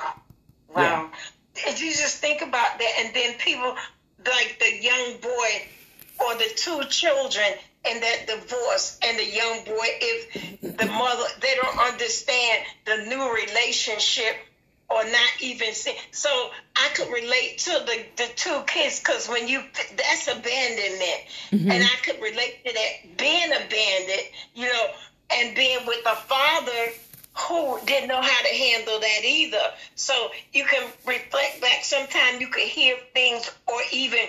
Wow. 0.75 1.09
Did 1.53 1.79
you 1.79 1.91
just 1.91 2.17
think 2.17 2.41
about 2.41 2.79
that? 2.79 2.93
And 2.99 3.15
then 3.15 3.35
people 3.37 3.75
like 4.25 4.57
the 4.59 4.81
young 4.81 5.17
boy 5.21 5.67
or 6.19 6.35
the 6.35 6.49
two 6.55 6.81
children 6.89 7.45
in 7.89 7.99
that 7.99 8.27
divorce 8.27 8.97
and 9.05 9.17
the 9.17 9.25
young 9.25 9.63
boy, 9.65 9.87
if 10.01 10.61
the 10.61 10.85
mother, 10.85 11.23
they 11.41 11.53
don't 11.61 11.79
understand 11.79 12.65
the 12.85 12.97
new 13.09 13.33
relationship 13.33 14.35
or 14.93 15.03
not 15.05 15.31
even 15.41 15.73
see. 15.73 15.95
So 16.11 16.29
I 16.75 16.89
could 16.93 17.11
relate 17.11 17.57
to 17.59 17.71
the, 17.71 18.05
the 18.17 18.29
two 18.35 18.61
kids 18.67 18.99
because 18.99 19.27
when 19.27 19.47
you, 19.47 19.61
that's 19.97 20.27
abandonment. 20.27 21.21
Mm-hmm. 21.51 21.71
And 21.71 21.83
I 21.83 21.95
could 22.03 22.21
relate 22.21 22.63
to 22.65 22.73
that 22.73 23.17
being 23.17 23.51
abandoned, 23.51 24.27
you 24.55 24.67
know, 24.71 24.85
and 25.31 25.55
being 25.55 25.85
with 25.87 26.05
a 26.05 26.15
father 26.15 26.93
who 27.35 27.79
didn't 27.85 28.09
know 28.09 28.21
how 28.21 28.41
to 28.41 28.55
handle 28.55 28.99
that 28.99 29.21
either. 29.25 29.71
So 29.95 30.13
you 30.53 30.65
can 30.65 30.87
reflect 31.05 31.61
back. 31.61 31.83
Sometimes 31.83 32.39
you 32.39 32.47
can 32.47 32.67
hear 32.67 32.95
things 33.13 33.49
or 33.67 33.79
even 33.91 34.19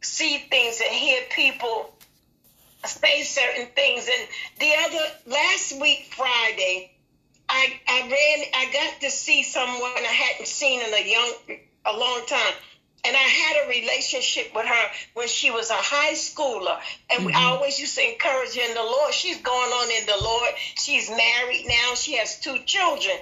see 0.00 0.38
things 0.38 0.80
and 0.80 0.94
hear 0.94 1.22
people 1.30 1.92
say 2.84 3.22
certain 3.22 3.66
things. 3.66 4.08
And 4.08 4.28
the 4.60 4.72
other 4.84 5.04
last 5.26 5.80
week 5.80 6.12
Friday, 6.16 6.92
I 7.52 7.80
I 7.86 8.00
ran. 8.00 8.46
I 8.54 8.72
got 8.72 9.00
to 9.02 9.10
see 9.10 9.42
someone 9.42 9.92
I 9.96 10.12
hadn't 10.24 10.48
seen 10.48 10.80
in 10.80 10.92
a 10.92 11.10
young 11.10 11.58
a 11.84 11.96
long 11.96 12.22
time. 12.26 12.54
And 13.04 13.16
I 13.16 13.18
had 13.18 13.64
a 13.64 13.68
relationship 13.68 14.54
with 14.54 14.64
her 14.64 14.90
when 15.14 15.26
she 15.26 15.50
was 15.50 15.70
a 15.70 15.74
high 15.74 16.14
schooler. 16.14 16.78
And 17.10 17.26
we 17.26 17.32
I 17.32 17.50
always 17.50 17.78
used 17.78 17.96
to 17.96 18.12
encourage 18.12 18.54
her 18.54 18.62
in 18.62 18.74
the 18.74 18.82
Lord. 18.82 19.12
She's 19.12 19.38
going 19.38 19.72
on 19.72 19.90
in 19.90 20.06
the 20.06 20.24
Lord. 20.24 20.50
She's 20.76 21.10
married 21.10 21.66
now. 21.66 21.94
She 21.94 22.16
has 22.16 22.38
two 22.38 22.58
children. 22.64 23.16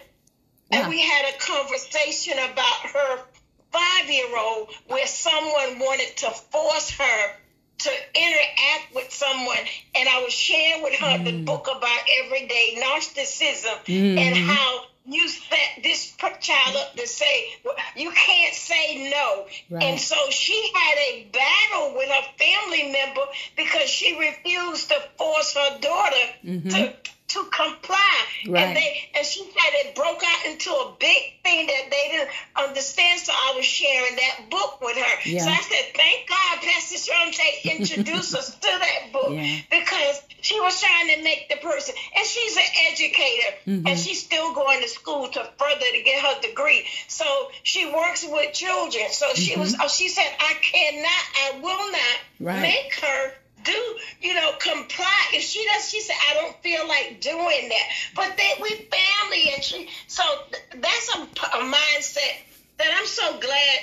Yeah. 0.71 0.81
And 0.81 0.89
we 0.91 1.01
had 1.01 1.35
a 1.35 1.39
conversation 1.39 2.35
about 2.35 2.81
her 2.93 3.25
five 3.73 4.11
year 4.11 4.37
old 4.37 4.69
where 4.87 5.07
someone 5.07 5.79
wanted 5.79 6.17
to 6.19 6.31
force 6.31 6.91
her 6.91 7.37
to 7.85 7.91
interact 8.15 8.95
with 8.95 9.13
someone. 9.13 9.59
And 9.95 10.09
I 10.09 10.23
was 10.23 10.33
sharing 10.33 10.83
with 10.83 10.95
her 10.95 11.19
the 11.19 11.33
mm. 11.33 11.45
book 11.45 11.69
about 11.69 12.01
everyday 12.25 12.77
narcissism 12.81 13.85
mm. 13.85 14.19
and 14.19 14.37
how 14.37 14.85
you 15.07 15.29
set 15.29 15.83
this 15.83 16.15
child 16.41 16.77
up 16.77 16.95
to 16.95 17.07
say, 17.07 17.47
well, 17.65 17.75
you 17.97 18.11
can't 18.11 18.55
say 18.55 19.11
no. 19.11 19.47
Right. 19.71 19.83
And 19.83 20.01
so 20.01 20.17
she 20.31 20.71
had 20.75 20.99
a 20.99 21.29
battle 21.33 21.95
with 21.97 22.09
her 22.09 22.29
family 22.39 22.93
member 22.93 23.23
because 23.57 23.89
she 23.89 24.19
refused 24.19 24.89
to 24.89 25.03
force 25.19 25.55
her 25.55 25.79
daughter 25.81 26.27
to 26.43 26.49
mm-hmm. 26.49 26.91
To 27.31 27.45
comply. 27.45 28.17
Right. 28.49 28.63
And 28.63 28.77
they 28.77 29.11
and 29.17 29.25
she 29.27 29.41
said 29.41 29.71
it 29.85 29.95
broke 29.95 30.23
out 30.25 30.47
into 30.47 30.71
a 30.71 30.95
big 30.99 31.23
thing 31.45 31.67
that 31.67 31.85
they 31.91 32.09
didn't 32.11 32.31
understand. 32.57 33.21
So 33.21 33.33
I 33.33 33.53
was 33.57 33.65
sharing 33.65 34.17
that 34.17 34.51
book 34.51 34.81
with 34.81 34.97
her. 34.97 35.15
Yeah. 35.31 35.45
So 35.45 35.51
I 35.51 35.61
said, 35.61 35.85
Thank 35.95 36.29
God 36.29 36.59
Pastor 36.63 36.97
Shantae 36.97 37.79
introduced 37.79 38.35
us 38.35 38.55
to 38.55 38.61
that 38.63 39.13
book 39.13 39.31
Yeah. 39.31 39.59
because 39.71 40.23
she 40.41 40.59
was 40.61 40.81
trying 40.81 41.15
to 41.17 41.23
make 41.23 41.49
the 41.51 41.57
person 41.57 41.95
and 42.17 42.27
she's 42.27 42.57
an 42.57 42.63
educator 42.93 43.57
Mm-hmm. 43.67 43.87
and 43.87 43.99
she's 43.99 44.23
still 44.25 44.55
going 44.55 44.81
to 44.81 44.89
school 44.89 45.29
to 45.29 45.39
further 45.59 45.87
to 45.93 46.03
get 46.03 46.23
her 46.25 46.41
degree. 46.41 46.87
So 47.09 47.25
she 47.63 47.87
works 47.93 48.25
with 48.29 48.53
children. 48.55 49.05
So 49.11 49.27
she 49.35 49.59
was 49.59 49.77
oh, 49.81 49.89
she 49.89 50.09
said, 50.09 50.27
I 50.41 50.55
cannot, 50.63 51.25
I 51.45 51.61
will 51.63 51.93
not 51.93 52.17
Mm-hmm. 52.41 52.47
Right. 52.47 52.63
make 52.63 52.95
her 53.03 53.33
do, 53.65 53.97
you 54.21 54.35
know, 54.35 54.53
comply. 54.59 55.23
If 55.33 55.43
she 55.43 55.65
does, 55.73 55.89
she 55.91 56.01
said, 56.01 56.17
I 56.31 56.35
don't 56.35 56.57
feel 56.63 56.87
like 56.89 57.21
doing 57.21 57.69
that. 57.69 57.89
But 58.15 58.37
that 58.37 58.55
we 58.61 58.69
family, 58.69 59.53
and 59.55 59.63
she, 59.65 59.89
so 60.07 60.23
th- 60.51 60.83
that's 60.83 61.15
a 61.15 61.19
mindset 61.59 62.37
that 62.79 62.89
I'm 62.99 63.07
so 63.07 63.39
glad 63.39 63.81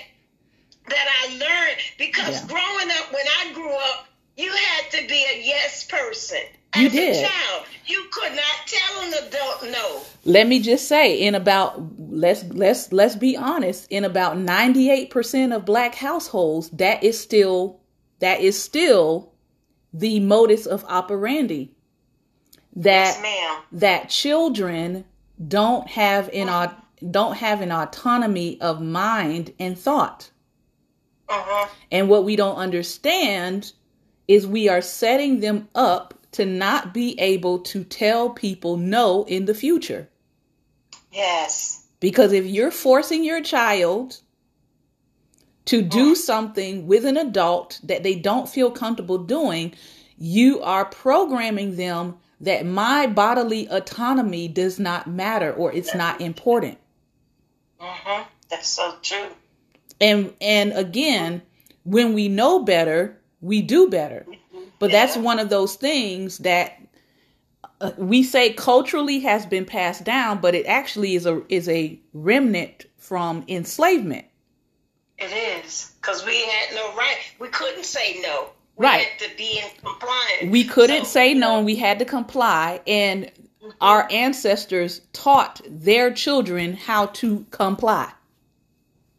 that 0.90 1.26
I 1.26 1.34
learned 1.38 1.78
because 1.98 2.42
Yeah. 2.42 2.48
growing 2.48 2.92
up, 2.92 3.12
when 3.14 3.26
I 3.40 3.54
grew 3.54 3.74
up, 3.74 4.08
you 4.38 4.52
had 4.52 4.92
to 4.92 5.08
be 5.08 5.24
a 5.34 5.44
yes 5.44 5.84
person. 5.86 6.40
You 6.76 6.88
As 6.88 6.92
did. 6.92 7.16
a 7.16 7.28
child, 7.28 7.66
you 7.88 8.06
could 8.12 8.34
not 8.34 8.68
tell 8.68 9.02
an 9.02 9.14
adult 9.28 9.64
no. 9.72 10.02
Let 10.26 10.48
me 10.48 10.60
just 10.60 10.88
say, 10.88 11.16
in 11.22 11.34
about 11.34 11.82
let's 11.98 12.44
let's 12.46 12.92
let's 12.94 13.16
be 13.16 13.36
honest, 13.38 13.88
in 13.90 14.04
about 14.06 14.38
98% 14.38 15.56
of 15.56 15.66
black 15.66 15.96
households, 15.96 16.70
that 16.72 17.04
is 17.04 17.20
still 17.20 17.80
that 18.20 18.42
is 18.42 18.62
still 18.62 19.32
the 19.98 20.20
modus 20.20 20.66
of 20.66 20.86
operandi. 20.86 21.72
That 22.76 23.20
Yes, 23.22 23.64
that 23.72 24.10
children 24.10 25.06
don't 25.46 25.88
have 25.88 26.30
an 26.34 26.72
don't 27.12 27.38
have 27.38 27.62
an 27.62 27.72
autonomy 27.72 28.60
of 28.62 28.82
mind 28.82 29.54
and 29.60 29.78
thought. 29.78 30.30
Uh-huh. 31.30 31.70
And 31.92 32.10
what 32.10 32.24
we 32.24 32.36
don't 32.36 32.56
understand 32.56 33.72
is 34.28 34.48
we 34.48 34.70
are 34.70 34.82
setting 34.82 35.40
them 35.40 35.68
up 35.76 36.14
to 36.34 36.46
not 36.46 36.94
be 36.94 37.20
able 37.20 37.60
to 37.60 37.84
tell 37.84 38.30
people 38.30 38.78
no 38.78 39.24
in 39.26 39.46
the 39.46 39.54
future. 39.54 40.08
Yes. 41.12 41.86
Because 42.00 42.32
if 42.34 42.46
you're 42.46 42.72
forcing 42.72 43.24
your 43.24 43.42
child 43.42 44.20
to 45.68 45.82
do 45.82 46.16
something 46.16 46.88
with 46.88 47.06
an 47.06 47.18
adult 47.18 47.80
that 47.84 48.04
they 48.04 48.16
don't 48.16 48.50
feel 48.50 48.72
comfortable 48.72 49.18
doing, 49.18 49.74
you 50.18 50.62
are 50.62 50.86
programming 50.86 51.76
them 51.76 52.18
that 52.42 52.66
my 52.66 53.08
bodily 53.08 53.68
autonomy 53.68 54.48
does 54.48 54.80
not 54.80 55.08
matter 55.08 55.54
or 55.54 55.72
it's 55.74 55.94
not 55.94 56.22
important. 56.22 56.78
Uh-huh. 57.80 58.24
That's 58.50 58.70
so 58.70 58.96
true. 59.02 59.28
And 60.00 60.34
and 60.40 60.74
again, 60.74 61.42
when 61.84 62.14
we 62.14 62.28
know 62.30 62.64
better, 62.64 63.18
we 63.42 63.62
do 63.62 63.90
better. 63.90 64.26
But 64.80 64.92
that's 64.92 65.18
one 65.18 65.40
of 65.40 65.50
those 65.50 65.76
things 65.76 66.38
that 66.40 66.80
uh, 67.82 67.92
we 67.98 68.24
say 68.24 68.54
culturally 68.54 69.20
has 69.20 69.46
been 69.46 69.66
passed 69.66 70.04
down, 70.04 70.40
but 70.40 70.54
it 70.56 70.66
actually 70.68 71.16
is 71.16 71.26
a 71.26 71.42
is 71.50 71.68
a 71.68 72.00
remnant 72.14 72.86
from 72.98 73.44
enslavement. 73.48 74.27
It 75.18 75.32
is. 75.66 75.94
Because 76.02 76.26
we 76.26 76.46
had 76.46 76.76
no 76.76 76.94
right. 76.96 77.18
We 77.40 77.48
couldn't 77.48 77.86
say 77.86 78.20
no. 78.22 78.50
We 78.76 78.86
Right. 78.86 79.08
had 79.08 79.20
to 79.30 79.36
be 79.36 79.58
in 79.60 79.66
compliance. 79.84 80.52
We 80.52 80.64
couldn't 80.64 81.06
So, 81.06 81.12
say 81.12 81.34
no 81.34 81.58
and 81.58 81.66
we 81.66 81.76
had 81.76 82.00
to 82.00 82.06
comply 82.06 82.82
and 82.86 83.26
mm-hmm. 83.26 83.70
our 83.82 84.08
ancestors 84.12 85.02
taught 85.14 85.62
their 85.68 86.12
children 86.14 86.74
how 86.74 87.08
to 87.08 87.46
comply. 87.50 88.12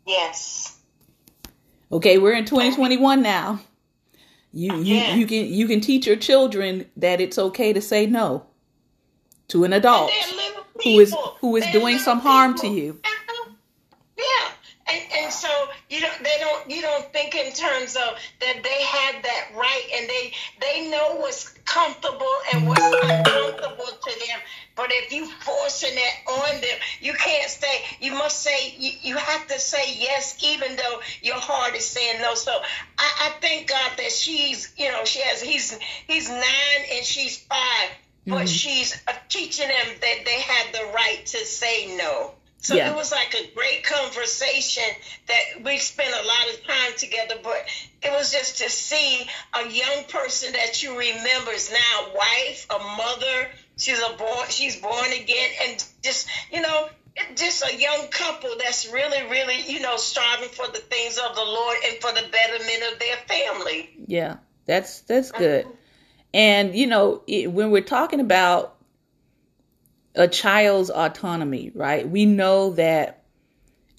Yes. 0.07 0.77
Okay, 1.91 2.19
we're 2.19 2.35
in 2.35 2.45
2021 2.45 3.21
now. 3.23 3.61
You 4.53 4.77
you 4.77 4.95
Yeah. 4.97 5.15
you 5.17 5.27
can 5.27 5.47
you 5.53 5.67
can 5.67 5.81
teach 5.81 6.07
your 6.07 6.17
children 6.17 6.87
that 6.97 7.21
it's 7.21 7.39
okay 7.39 7.73
to 7.73 7.81
say 7.83 8.07
no 8.07 8.47
to 9.49 9.65
an 9.65 9.73
adult 9.73 10.11
who 10.85 11.01
is 11.01 11.15
who 11.41 11.57
is 11.57 11.65
They're 11.65 11.73
doing 11.73 11.99
some 11.99 12.21
harm 12.21 12.57
to 12.59 12.69
you. 12.69 13.01
Yeah, 14.17 14.25
and 14.87 15.03
and 15.19 15.33
so 15.33 15.49
you 15.89 16.01
don't 16.01 16.23
they 16.23 16.37
don't 16.39 16.71
you 16.71 16.83
don't 16.83 17.13
think 17.13 17.35
in 17.35 17.53
terms 17.53 17.97
of 17.97 18.19
that 18.41 18.63
they 18.63 18.83
have 18.83 19.23
that 19.23 19.49
right 19.57 19.89
and 19.97 20.09
they 20.09 20.33
they 20.61 20.91
know 20.91 21.17
what's 21.17 21.49
comfortable 21.65 22.35
and 22.53 22.67
what's 22.67 22.83
uncomfortable 22.83 23.87
to 23.87 24.27
them. 24.27 24.41
But 24.77 24.91
if 24.91 25.13
you 25.13 25.27
forcing 25.27 25.93
it 25.93 26.31
on 26.31 26.61
them, 26.61 26.79
you 27.01 27.13
can't 27.13 27.51
say. 27.51 27.83
You 28.01 28.13
must 28.13 28.43
say. 28.43 28.75
You, 28.79 28.93
you 29.03 29.17
have 29.17 29.47
to 29.49 29.59
say 29.59 29.95
yes, 29.95 30.39
even 30.45 30.77
though 30.77 31.01
your 31.21 31.37
heart 31.37 31.75
is 31.75 31.85
saying 31.85 32.21
no. 32.21 32.35
So 32.35 32.53
I, 32.99 33.11
I 33.21 33.33
thank 33.41 33.69
God 33.69 33.91
that 33.97 34.13
she's 34.13 34.73
you 34.77 34.91
know 34.91 35.05
she 35.05 35.21
has 35.21 35.43
he's 35.43 35.79
he's 36.07 36.29
nine 36.29 36.83
and 36.93 37.05
she's 37.05 37.39
5 37.39 37.59
but 38.29 38.49
she's 38.49 38.95
uh, 39.09 39.13
teaching 39.29 39.69
them 39.69 39.87
that 40.01 40.19
they 40.25 40.41
have 40.41 40.73
the 40.73 40.93
right 40.95 41.25
to 41.25 41.39
say 41.39 41.97
no. 41.97 42.33
So 42.61 42.75
Yeah. 42.75 42.91
it 42.91 42.97
was 42.97 43.13
like 43.13 43.35
a 43.35 43.47
great 43.55 43.85
conversation 43.85 44.83
that 45.29 45.63
we 45.65 45.79
spent 45.79 46.13
a 46.13 46.27
lot 46.27 46.49
of 46.53 46.67
time 46.67 46.93
together, 46.97 47.37
but 47.43 47.65
it 48.03 48.11
was 48.11 48.33
just 48.33 48.59
to 48.59 48.69
see 48.69 49.29
a 49.55 49.69
young 49.69 50.05
person 50.09 50.53
that 50.53 50.83
you 50.83 50.99
remember 50.99 51.53
is 51.53 51.71
now 51.71 52.07
a 52.07 52.17
wife, 52.17 52.67
a 52.71 52.79
mother. 52.79 53.51
She's 53.77 54.01
a 54.01 54.13
born, 54.17 54.47
she's 54.49 54.77
born 54.77 55.13
again, 55.13 55.51
and 55.63 55.85
just 56.03 56.29
you 56.51 56.61
know, 56.61 56.89
just 57.37 57.65
a 57.65 57.77
young 57.77 58.09
couple 58.09 58.51
that's 58.59 58.91
really, 58.93 59.23
really 59.31 59.63
you 59.71 59.81
know 59.81 59.97
striving 59.97 60.49
for 60.49 60.67
the 60.67 60.81
things 60.81 61.17
of 61.19 61.37
the 61.37 61.45
Lord 61.45 61.77
and 61.87 62.01
for 62.01 62.13
the 62.13 62.29
betterment 62.29 62.93
of 62.93 62.99
their 62.99 63.17
family. 63.29 63.91
Yeah, 64.07 64.39
that's 64.67 65.03
that's 65.03 65.31
good. 65.31 65.65
Uh-huh. 65.65 65.75
And, 66.35 66.75
you 66.75 66.87
know, 66.87 67.23
it, 67.27 67.51
when 67.51 67.71
we're 67.71 67.83
talking 67.83 68.21
about 68.21 68.77
a 70.15 70.29
child's 70.29 70.91
autonomy, 70.91 71.71
right, 71.75 72.09
we 72.09 72.27
know 72.27 72.71
that 72.71 73.23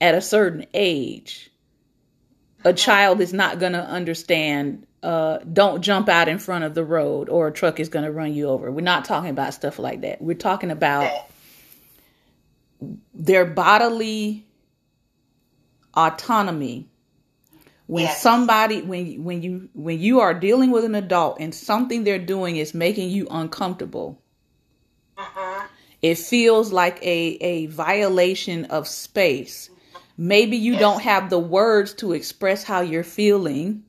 at 0.02 0.15
a 0.15 0.22
certain 0.22 0.65
age, 0.74 1.50
a 2.63 2.74
child 2.74 3.22
is 3.22 3.34
not 3.34 3.60
going 3.60 3.74
to 3.74 3.84
understand 3.84 4.86
uh, 5.02 5.38
don't 5.39 5.82
jump 5.82 6.10
out 6.10 6.28
in 6.28 6.39
front 6.39 6.65
of 6.65 6.74
the 6.74 6.84
road 6.84 7.30
or 7.30 7.48
a 7.48 7.54
truck 7.54 7.80
is 7.80 7.88
going 7.88 8.04
to 8.04 8.12
run 8.12 8.34
you 8.34 8.50
over. 8.50 8.69
We're 8.69 8.82
not 8.82 9.06
talking 9.06 9.30
about 9.30 9.54
stuff 9.54 9.80
like 9.80 10.02
that. 10.02 10.22
We're 10.22 10.36
talking 10.36 10.72
about 10.72 11.10
their 13.13 13.45
bodily 13.45 14.45
autonomy 15.93 16.89
when 17.88 18.04
yes. 18.04 18.22
somebody 18.22 18.82
when 18.82 19.24
when 19.24 19.41
you 19.41 19.69
when 19.74 20.00
you 20.00 20.19
are 20.19 20.34
dealing 20.34 20.72
with 20.72 20.86
an 20.86 20.95
adult 20.95 21.39
and 21.39 21.54
something 21.54 22.04
they're 22.04 22.19
doing 22.19 22.56
is 22.56 22.74
making 22.74 23.10
you 23.10 23.28
uncomfortable 23.32 24.22
uh-huh. 25.17 25.67
It 26.02 26.18
feels 26.18 26.72
like 26.72 27.00
a 27.04 27.38
a 27.42 27.66
violation 27.68 28.66
of 28.66 28.88
space. 28.88 29.70
Maybe 30.18 30.58
you 30.58 30.78
don't 30.78 31.02
have 31.02 31.30
the 31.30 31.40
words 31.40 31.94
to 31.96 32.12
express 32.12 32.64
how 32.64 32.82
you're 32.82 33.04
feeling 33.04 33.84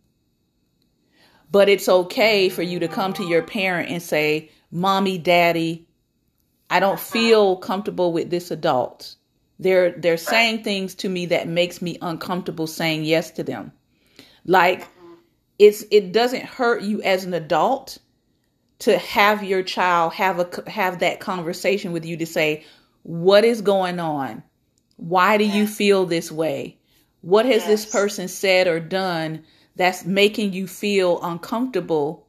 but 1.53 1.69
it's 1.69 1.89
okay 1.89 2.49
for 2.49 2.63
you 2.63 2.79
to 2.79 2.87
come 2.87 3.13
to 3.13 3.25
your 3.25 3.43
parent 3.43 3.91
and 3.91 4.01
say 4.01 4.51
mommy 4.71 5.19
daddy 5.19 5.85
i 6.69 6.79
don't 6.79 6.95
uh-huh. 6.95 7.03
feel 7.03 7.57
comfortable 7.57 8.13
with 8.13 8.31
this 8.31 8.51
adult. 8.51 9.17
They're 9.59 9.91
they're 9.91 10.17
saying 10.17 10.65
things 10.65 10.95
to 10.97 11.09
me 11.09 11.27
that 11.27 11.47
makes 11.47 11.83
me 11.83 11.99
uncomfortable 12.01 12.67
saying 12.67 13.05
yes 13.05 13.31
to 13.33 13.43
them. 13.45 13.73
Like 14.47 14.89
it's 15.59 15.85
it 15.91 16.13
doesn't 16.13 16.45
hurt 16.45 16.83
you 16.83 17.03
as 17.03 17.25
an 17.25 17.35
adult 17.35 17.99
to 18.81 18.99
have 18.99 19.45
your 19.45 19.63
child 19.63 20.15
have 20.15 20.41
a 20.41 20.71
have 20.71 20.99
that 20.99 21.21
conversation 21.21 21.93
with 21.93 22.05
you 22.05 22.17
to 22.17 22.27
say 22.27 22.65
what 23.03 23.45
is 23.45 23.63
going 23.63 23.99
on? 23.99 24.43
Why 24.97 25.39
do 25.39 25.45
you 25.45 25.67
feel 25.67 26.05
this 26.05 26.31
way? 26.31 26.77
What 27.23 27.47
has 27.47 27.63
yes. 27.63 27.67
this 27.67 27.87
person 27.87 28.29
said 28.29 28.67
or 28.67 28.81
done 28.81 29.45
that's 29.77 30.05
making 30.05 30.53
you 30.53 30.67
feel 30.67 31.23
uncomfortable 31.23 32.27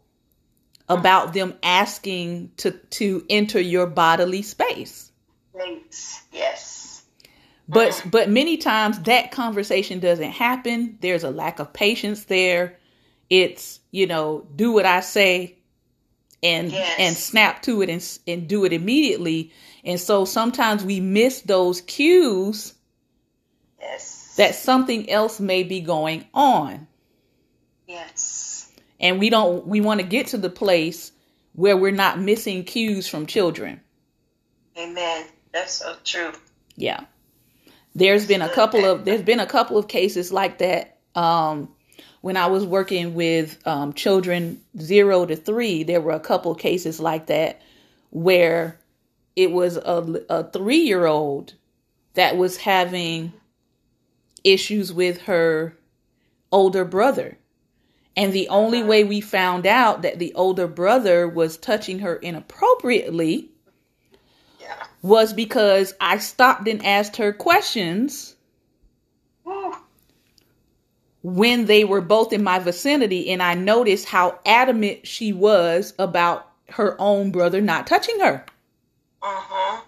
about 0.87 1.33
them 1.33 1.55
asking 1.63 2.51
to 2.57 2.71
to 2.71 3.25
enter 3.29 3.59
your 3.59 3.87
bodily 3.87 4.41
space? 4.41 5.11
Yes. 6.31 7.03
But 7.67 8.03
but 8.09 8.29
many 8.29 8.57
times 8.57 8.99
that 9.01 9.31
conversation 9.31 9.99
doesn't 9.99 10.31
happen. 10.31 10.97
There's 11.01 11.23
a 11.23 11.31
lack 11.31 11.59
of 11.59 11.71
patience 11.73 12.25
there. 12.25 12.77
It's, 13.29 13.79
you 13.91 14.07
know, 14.07 14.45
do 14.55 14.73
what 14.73 14.85
I 14.85 14.99
say 14.99 15.60
and 16.43 16.71
yes. 16.71 16.95
and 16.99 17.15
snap 17.15 17.61
to 17.63 17.81
it 17.81 17.89
and 17.89 18.19
and 18.27 18.47
do 18.47 18.65
it 18.65 18.73
immediately. 18.73 19.51
And 19.83 19.99
so 19.99 20.25
sometimes 20.25 20.83
we 20.83 20.99
miss 20.99 21.41
those 21.41 21.81
cues. 21.81 22.73
Yes. 23.79 24.35
That 24.37 24.55
something 24.55 25.09
else 25.09 25.39
may 25.39 25.63
be 25.63 25.81
going 25.81 26.25
on. 26.33 26.87
Yes. 27.87 28.71
And 28.99 29.19
we 29.19 29.29
don't 29.29 29.67
we 29.67 29.81
want 29.81 29.99
to 29.99 30.05
get 30.05 30.27
to 30.27 30.37
the 30.37 30.49
place 30.49 31.11
where 31.53 31.75
we're 31.75 31.91
not 31.91 32.19
missing 32.19 32.63
cues 32.63 33.07
from 33.07 33.25
children. 33.25 33.81
Amen. 34.77 35.25
That's 35.51 35.73
so 35.73 35.95
true. 36.03 36.31
Yeah. 36.75 37.05
There's 37.93 38.25
been 38.25 38.41
a 38.41 38.49
couple 38.49 38.85
of 38.85 39.03
there's 39.03 39.21
been 39.21 39.41
a 39.41 39.45
couple 39.45 39.77
of 39.77 39.87
cases 39.87 40.31
like 40.31 40.59
that. 40.59 40.97
Um, 41.13 41.69
when 42.21 42.37
I 42.37 42.47
was 42.47 42.65
working 42.65 43.15
with 43.15 43.65
um, 43.67 43.93
children 43.93 44.61
zero 44.79 45.25
to 45.25 45.35
three, 45.35 45.83
there 45.83 46.01
were 46.01 46.13
a 46.13 46.19
couple 46.19 46.53
cases 46.55 46.99
like 46.99 47.27
that 47.27 47.61
where 48.11 48.79
it 49.35 49.51
was 49.51 49.77
a, 49.77 50.23
a 50.29 50.43
three 50.43 50.81
year 50.81 51.05
old 51.05 51.53
that 52.13 52.37
was 52.37 52.57
having 52.57 53.33
issues 54.43 54.93
with 54.93 55.21
her 55.23 55.75
older 56.51 56.85
brother. 56.85 57.37
And 58.15 58.33
the 58.33 58.49
only 58.49 58.83
way 58.83 59.03
we 59.03 59.21
found 59.21 59.65
out 59.65 60.01
that 60.01 60.19
the 60.19 60.33
older 60.33 60.67
brother 60.67 61.27
was 61.27 61.57
touching 61.57 61.99
her 61.99 62.15
inappropriately 62.17 63.49
was 65.01 65.33
because 65.33 65.93
I 65.99 66.17
stopped 66.17 66.67
and 66.67 66.85
asked 66.85 67.15
her 67.15 67.33
questions 67.33 68.35
when 71.23 71.65
they 71.65 71.83
were 71.83 72.01
both 72.01 72.33
in 72.33 72.43
my 72.43 72.59
vicinity, 72.59 73.29
and 73.31 73.43
I 73.43 73.53
noticed 73.53 74.05
how 74.07 74.39
adamant 74.45 75.05
she 75.05 75.33
was 75.33 75.93
about 75.99 76.49
her 76.69 76.95
own 76.99 77.31
brother 77.31 77.61
not 77.61 77.85
touching 77.87 78.19
her. 78.21 78.45
Uh-huh. 79.21 79.81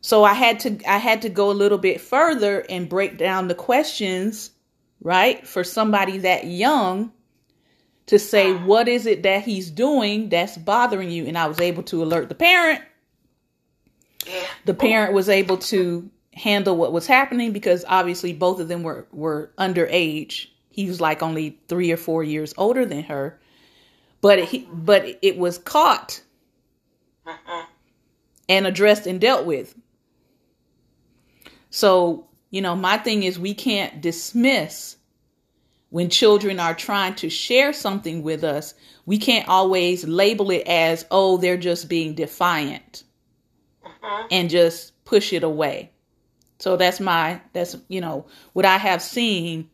So 0.00 0.24
I 0.24 0.32
had 0.32 0.60
to 0.60 0.78
I 0.90 0.96
had 0.98 1.22
to 1.22 1.28
go 1.28 1.50
a 1.50 1.52
little 1.52 1.76
bit 1.78 2.00
further 2.00 2.64
and 2.70 2.88
break 2.88 3.18
down 3.18 3.48
the 3.48 3.54
questions, 3.54 4.50
right, 5.02 5.46
for 5.46 5.64
somebody 5.64 6.18
that 6.18 6.46
young 6.46 7.12
to 8.06 8.18
say 8.18 8.52
uh-huh. 8.52 8.64
what 8.64 8.88
is 8.88 9.04
it 9.04 9.22
that 9.24 9.42
he's 9.42 9.70
doing 9.70 10.30
that's 10.30 10.56
bothering 10.56 11.10
you 11.10 11.26
and 11.26 11.36
I 11.36 11.46
was 11.46 11.60
able 11.60 11.82
to 11.84 12.02
alert 12.02 12.30
the 12.30 12.34
parent 12.34 12.80
Yeah. 14.26 14.46
the 14.64 14.72
parent 14.72 15.12
was 15.12 15.28
able 15.28 15.58
to 15.58 16.08
handle 16.38 16.76
what 16.76 16.92
was 16.92 17.06
happening 17.06 17.52
because 17.52 17.84
obviously 17.88 18.32
both 18.32 18.60
of 18.60 18.68
them 18.68 18.82
were 18.82 19.06
were 19.12 19.50
underage. 19.58 20.46
He 20.70 20.86
was 20.86 21.00
like 21.00 21.22
only 21.22 21.58
three 21.68 21.90
or 21.90 21.96
four 21.96 22.22
years 22.22 22.54
older 22.56 22.86
than 22.86 23.02
her, 23.04 23.38
but 24.20 24.44
he 24.44 24.68
but 24.72 25.18
it 25.22 25.36
was 25.36 25.58
caught 25.58 26.22
and 28.48 28.66
addressed 28.66 29.06
and 29.06 29.20
dealt 29.20 29.44
with. 29.44 29.74
So 31.70 32.28
you 32.50 32.62
know, 32.62 32.74
my 32.74 32.96
thing 32.96 33.24
is 33.24 33.38
we 33.38 33.54
can't 33.54 34.00
dismiss 34.00 34.96
when 35.90 36.10
children 36.10 36.60
are 36.60 36.74
trying 36.74 37.14
to 37.16 37.30
share 37.30 37.72
something 37.72 38.22
with 38.22 38.44
us. 38.44 38.74
We 39.06 39.18
can't 39.18 39.48
always 39.48 40.04
label 40.04 40.50
it 40.50 40.66
as, 40.66 41.06
oh, 41.10 41.38
they're 41.38 41.56
just 41.56 41.88
being 41.88 42.14
defiant 42.14 43.04
uh-huh. 43.84 44.28
and 44.30 44.50
just 44.50 45.04
push 45.04 45.32
it 45.32 45.42
away. 45.42 45.90
So 46.58 46.76
that's 46.76 47.00
my 47.00 47.40
that's 47.52 47.76
you 47.88 48.00
know 48.00 48.26
what 48.52 48.64
I 48.64 48.78
have 48.78 49.02
seen 49.02 49.70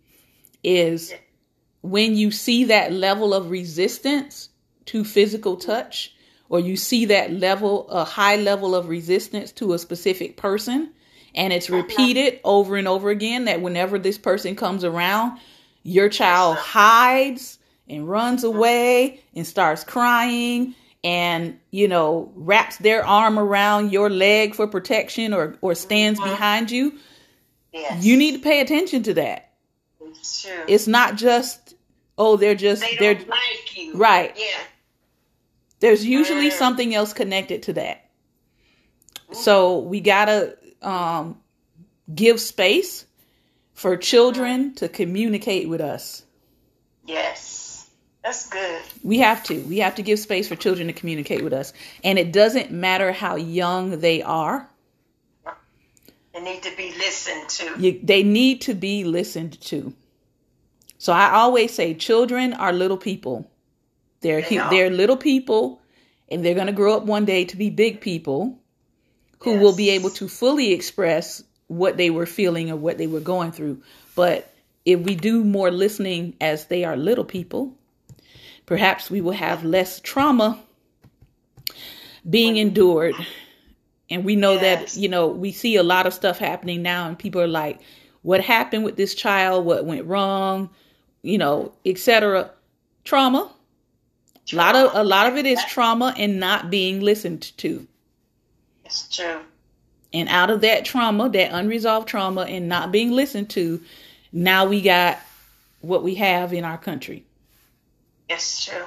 is 0.62 1.12
when 1.82 2.16
you 2.16 2.30
see 2.30 2.64
that 2.64 2.92
level 2.92 3.34
of 3.34 3.50
resistance 3.50 4.48
to 4.86 5.04
physical 5.04 5.56
touch 5.56 6.14
or 6.48 6.60
you 6.60 6.76
see 6.76 7.06
that 7.06 7.32
level 7.32 7.88
a 7.88 8.04
high 8.04 8.36
level 8.36 8.74
of 8.74 8.88
resistance 8.88 9.52
to 9.52 9.72
a 9.72 9.78
specific 9.78 10.36
person 10.36 10.92
and 11.34 11.52
it's 11.52 11.68
uh-huh. 11.68 11.78
repeated 11.82 12.40
over 12.44 12.76
and 12.76 12.86
over 12.86 13.10
again 13.10 13.46
that 13.46 13.60
whenever 13.60 13.98
this 13.98 14.18
person 14.18 14.54
comes 14.54 14.84
around 14.84 15.38
your 15.82 16.08
child 16.08 16.56
hides 16.56 17.58
and 17.88 18.08
runs 18.08 18.44
uh-huh. 18.44 18.56
away 18.56 19.20
and 19.34 19.46
starts 19.46 19.84
crying 19.84 20.74
and 21.04 21.60
you 21.70 21.86
know 21.86 22.32
wraps 22.34 22.78
their 22.78 23.06
arm 23.06 23.38
around 23.38 23.92
your 23.92 24.08
leg 24.08 24.54
for 24.54 24.66
protection 24.66 25.32
or 25.34 25.56
or 25.60 25.74
stands 25.74 26.18
mm-hmm. 26.18 26.30
behind 26.30 26.70
you 26.70 26.94
yes. 27.72 28.02
you 28.04 28.16
need 28.16 28.32
to 28.32 28.38
pay 28.38 28.60
attention 28.60 29.02
to 29.02 29.14
that 29.14 29.52
it's 30.00 30.42
true 30.42 30.64
it's 30.66 30.88
not 30.88 31.16
just 31.16 31.74
oh 32.16 32.36
they're 32.36 32.54
just 32.54 32.82
they 32.82 32.96
they're 32.96 33.14
like 33.26 33.76
you 33.76 33.94
right 33.94 34.32
yeah 34.36 34.62
there's 35.80 36.04
usually 36.04 36.48
mm. 36.48 36.52
something 36.52 36.94
else 36.94 37.12
connected 37.12 37.62
to 37.64 37.74
that 37.74 38.08
mm. 39.30 39.34
so 39.34 39.80
we 39.80 40.00
gotta 40.00 40.56
um 40.80 41.38
give 42.12 42.40
space 42.40 43.04
for 43.74 43.96
children 43.96 44.70
mm. 44.70 44.76
to 44.76 44.88
communicate 44.88 45.68
with 45.68 45.82
us 45.82 46.24
yes 47.04 47.63
that's 48.24 48.48
good. 48.48 48.80
We 49.02 49.18
have 49.18 49.44
to. 49.44 49.60
We 49.60 49.78
have 49.78 49.96
to 49.96 50.02
give 50.02 50.18
space 50.18 50.48
for 50.48 50.56
children 50.56 50.86
to 50.86 50.94
communicate 50.94 51.44
with 51.44 51.52
us. 51.52 51.74
And 52.02 52.18
it 52.18 52.32
doesn't 52.32 52.70
matter 52.70 53.12
how 53.12 53.36
young 53.36 54.00
they 54.00 54.22
are. 54.22 54.66
They 56.32 56.40
need 56.40 56.62
to 56.62 56.74
be 56.74 56.90
listened 56.96 57.48
to. 57.50 57.74
You, 57.78 58.00
they 58.02 58.22
need 58.22 58.62
to 58.62 58.74
be 58.74 59.04
listened 59.04 59.60
to. 59.62 59.92
So 60.96 61.12
I 61.12 61.32
always 61.32 61.74
say 61.74 61.92
children 61.92 62.54
are 62.54 62.72
little 62.72 62.96
people. 62.96 63.48
They're 64.22 64.40
they 64.40 64.56
they're 64.56 64.90
little 64.90 65.18
people 65.18 65.82
and 66.30 66.42
they're 66.42 66.54
going 66.54 66.66
to 66.66 66.72
grow 66.72 66.96
up 66.96 67.04
one 67.04 67.26
day 67.26 67.44
to 67.44 67.56
be 67.58 67.68
big 67.68 68.00
people 68.00 68.58
who 69.40 69.52
yes. 69.52 69.62
will 69.62 69.76
be 69.76 69.90
able 69.90 70.08
to 70.10 70.28
fully 70.28 70.72
express 70.72 71.44
what 71.66 71.98
they 71.98 72.08
were 72.08 72.24
feeling 72.24 72.70
or 72.70 72.76
what 72.76 72.96
they 72.96 73.06
were 73.06 73.20
going 73.20 73.52
through. 73.52 73.82
But 74.16 74.50
if 74.86 75.00
we 75.00 75.14
do 75.14 75.44
more 75.44 75.70
listening 75.70 76.36
as 76.40 76.66
they 76.66 76.84
are 76.84 76.96
little 76.96 77.24
people, 77.24 77.76
Perhaps 78.66 79.10
we 79.10 79.20
will 79.20 79.32
have 79.32 79.64
less 79.64 80.00
trauma 80.00 80.58
being 82.28 82.56
endured. 82.56 83.14
And 84.10 84.24
we 84.24 84.36
know 84.36 84.52
yes. 84.52 84.94
that, 84.94 85.00
you 85.00 85.08
know, 85.08 85.28
we 85.28 85.52
see 85.52 85.76
a 85.76 85.82
lot 85.82 86.06
of 86.06 86.14
stuff 86.14 86.38
happening 86.38 86.82
now, 86.82 87.08
and 87.08 87.18
people 87.18 87.40
are 87.40 87.48
like, 87.48 87.80
what 88.22 88.40
happened 88.40 88.84
with 88.84 88.96
this 88.96 89.14
child? 89.14 89.64
What 89.64 89.84
went 89.84 90.06
wrong? 90.06 90.70
You 91.22 91.38
know, 91.38 91.72
etc. 91.84 92.50
Trauma. 93.04 93.50
A 94.52 94.56
lot 94.56 94.76
of 94.76 94.94
a 94.94 95.02
lot 95.02 95.26
of 95.26 95.36
it 95.36 95.46
is 95.46 95.62
trauma 95.64 96.14
and 96.18 96.38
not 96.38 96.70
being 96.70 97.00
listened 97.00 97.56
to. 97.58 97.86
It's 98.84 99.08
true. 99.08 99.40
And 100.12 100.28
out 100.28 100.50
of 100.50 100.60
that 100.60 100.84
trauma, 100.84 101.28
that 101.30 101.52
unresolved 101.52 102.08
trauma 102.08 102.42
and 102.42 102.68
not 102.68 102.92
being 102.92 103.10
listened 103.10 103.50
to, 103.50 103.80
now 104.32 104.66
we 104.66 104.80
got 104.80 105.18
what 105.80 106.02
we 106.02 106.14
have 106.16 106.52
in 106.52 106.64
our 106.64 106.78
country. 106.78 107.24
It's 108.28 108.64
true. 108.64 108.86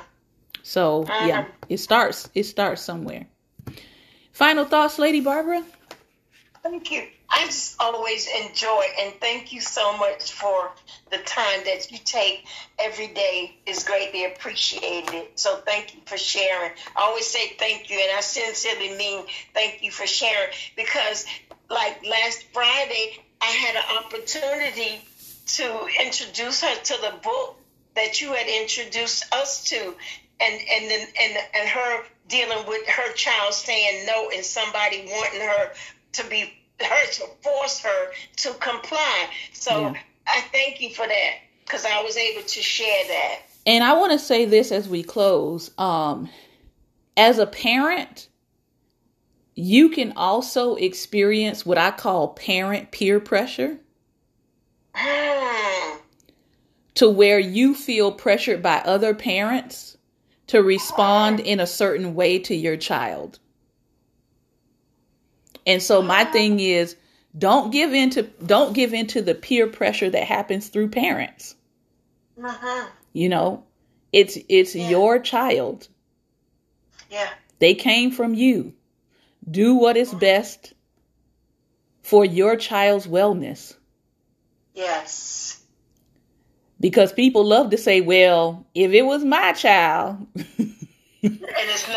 So 0.63 1.05
yeah, 1.07 1.43
Mhm. 1.43 1.51
it 1.69 1.77
starts 1.77 2.29
it 2.33 2.43
starts 2.43 2.81
somewhere. 2.81 3.27
Final 4.33 4.65
thoughts, 4.65 4.99
Lady 4.99 5.19
Barbara? 5.21 5.63
Thank 6.63 6.91
you. 6.91 7.07
I 7.29 7.45
just 7.45 7.75
always 7.79 8.27
enjoy 8.27 8.85
and 8.99 9.13
thank 9.19 9.53
you 9.53 9.61
so 9.61 9.95
much 9.97 10.31
for 10.31 10.71
the 11.11 11.17
time 11.19 11.63
that 11.65 11.91
you 11.91 11.97
take 11.97 12.45
every 12.79 13.07
day 13.07 13.57
is 13.65 13.83
greatly 13.83 14.25
appreciated. 14.25 15.27
So 15.35 15.57
thank 15.65 15.93
you 15.93 16.01
for 16.05 16.17
sharing. 16.17 16.71
I 16.95 17.01
always 17.03 17.27
say 17.27 17.49
thank 17.59 17.89
you 17.89 17.99
and 17.99 18.17
I 18.17 18.21
sincerely 18.21 18.95
mean 18.97 19.25
thank 19.53 19.83
you 19.83 19.91
for 19.91 20.07
sharing 20.07 20.49
because 20.75 21.25
like 21.69 22.05
last 22.05 22.43
Friday 22.53 23.17
I 23.41 23.45
had 23.45 23.75
an 23.75 24.05
opportunity 24.05 25.01
to 25.47 25.88
introduce 26.03 26.61
her 26.61 26.75
to 26.75 27.01
the 27.01 27.13
book 27.23 27.57
that 27.97 28.21
you 28.21 28.33
had 28.33 28.47
introduced 28.47 29.33
us 29.33 29.63
to 29.65 29.77
and 30.39 30.61
and 30.71 30.89
then 30.89 31.07
and 31.21 31.37
and 31.55 31.69
her 31.69 32.03
dealing 32.27 32.67
with 32.67 32.87
her 32.87 33.13
child 33.13 33.53
saying 33.53 34.05
no 34.05 34.29
and 34.33 34.43
somebody 34.43 35.09
wanting 35.11 35.41
her 35.41 35.71
to 36.13 36.23
be 36.29 36.53
her 36.81 37.11
to 37.11 37.25
force 37.41 37.79
her 37.79 38.11
to 38.37 38.53
comply. 38.59 39.27
So 39.53 39.79
Yeah. 39.79 39.93
I 40.27 40.41
thank 40.51 40.81
you 40.81 40.91
for 40.91 41.07
that 41.07 41.31
because 41.65 41.85
I 41.85 42.01
was 42.03 42.17
able 42.17 42.43
to 42.43 42.61
share 42.61 43.07
that. 43.07 43.39
And 43.65 43.83
I 43.83 43.93
want 43.93 44.11
to 44.13 44.19
say 44.19 44.45
this 44.45 44.71
as 44.71 44.87
we 44.87 45.03
close. 45.03 45.71
Um, 45.77 46.29
as 47.17 47.39
a 47.39 47.47
parent, 47.47 48.27
you 49.55 49.89
can 49.89 50.13
also 50.15 50.75
experience 50.75 51.65
what 51.65 51.77
I 51.77 51.91
call 51.91 52.29
parent 52.29 52.91
peer 52.91 53.19
pressure 53.19 53.79
Hmm. 54.99 55.97
To 56.97 57.07
where 57.09 57.39
you 57.39 57.75
feel 57.75 58.11
pressured 58.11 58.63
by 58.63 58.77
other 58.79 59.13
parents 59.13 59.97
to 60.47 60.63
respond 60.63 61.39
in 61.39 61.59
a 61.59 61.67
certain 61.67 62.15
way 62.15 62.39
to 62.39 62.55
your 62.55 62.77
child. 62.77 63.39
And 65.67 65.81
so 65.83 66.01
my 66.01 66.23
thing 66.25 66.59
is 66.59 66.95
don't 67.37 67.71
give 67.71 67.93
into 67.93 68.23
don't 68.45 68.73
give 68.73 68.95
into 68.95 69.21
the 69.21 69.35
peer 69.35 69.67
pressure 69.67 70.09
that 70.09 70.23
happens 70.23 70.69
through 70.69 70.89
parents. 70.89 71.55
Mhm. 72.39 72.89
You 73.13 73.29
know, 73.29 73.63
it's 74.11 74.37
it's 74.49 74.73
Yeah. 74.75 74.89
your 74.89 75.19
child. 75.19 75.87
Yeah. 77.11 77.29
They 77.59 77.75
came 77.75 78.11
from 78.11 78.33
you. 78.33 78.73
Do 79.49 79.75
what 79.75 79.97
is 79.97 80.13
best 80.13 80.73
for 82.01 82.25
your 82.25 82.55
child's 82.55 83.05
wellness. 83.05 83.75
Yes. 84.73 85.57
Because 86.80 87.11
people 87.11 87.43
love 87.43 87.71
to 87.71 87.78
say, 87.78 88.01
well, 88.01 88.65
if 88.75 88.91
it 88.91 89.01
was 89.03 89.23
my 89.25 89.53
child, 89.53 90.25
And 91.23 91.39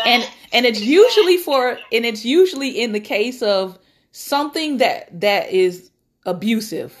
and 0.05 0.29
and 0.51 0.65
it's 0.65 0.81
usually 0.81 1.37
for 1.37 1.77
and 1.91 2.05
it's 2.05 2.25
usually 2.25 2.81
in 2.81 2.91
the 2.91 2.99
case 2.99 3.41
of 3.43 3.77
something 4.11 4.77
that 4.77 5.21
that 5.21 5.51
is 5.51 5.91
abusive. 6.25 6.99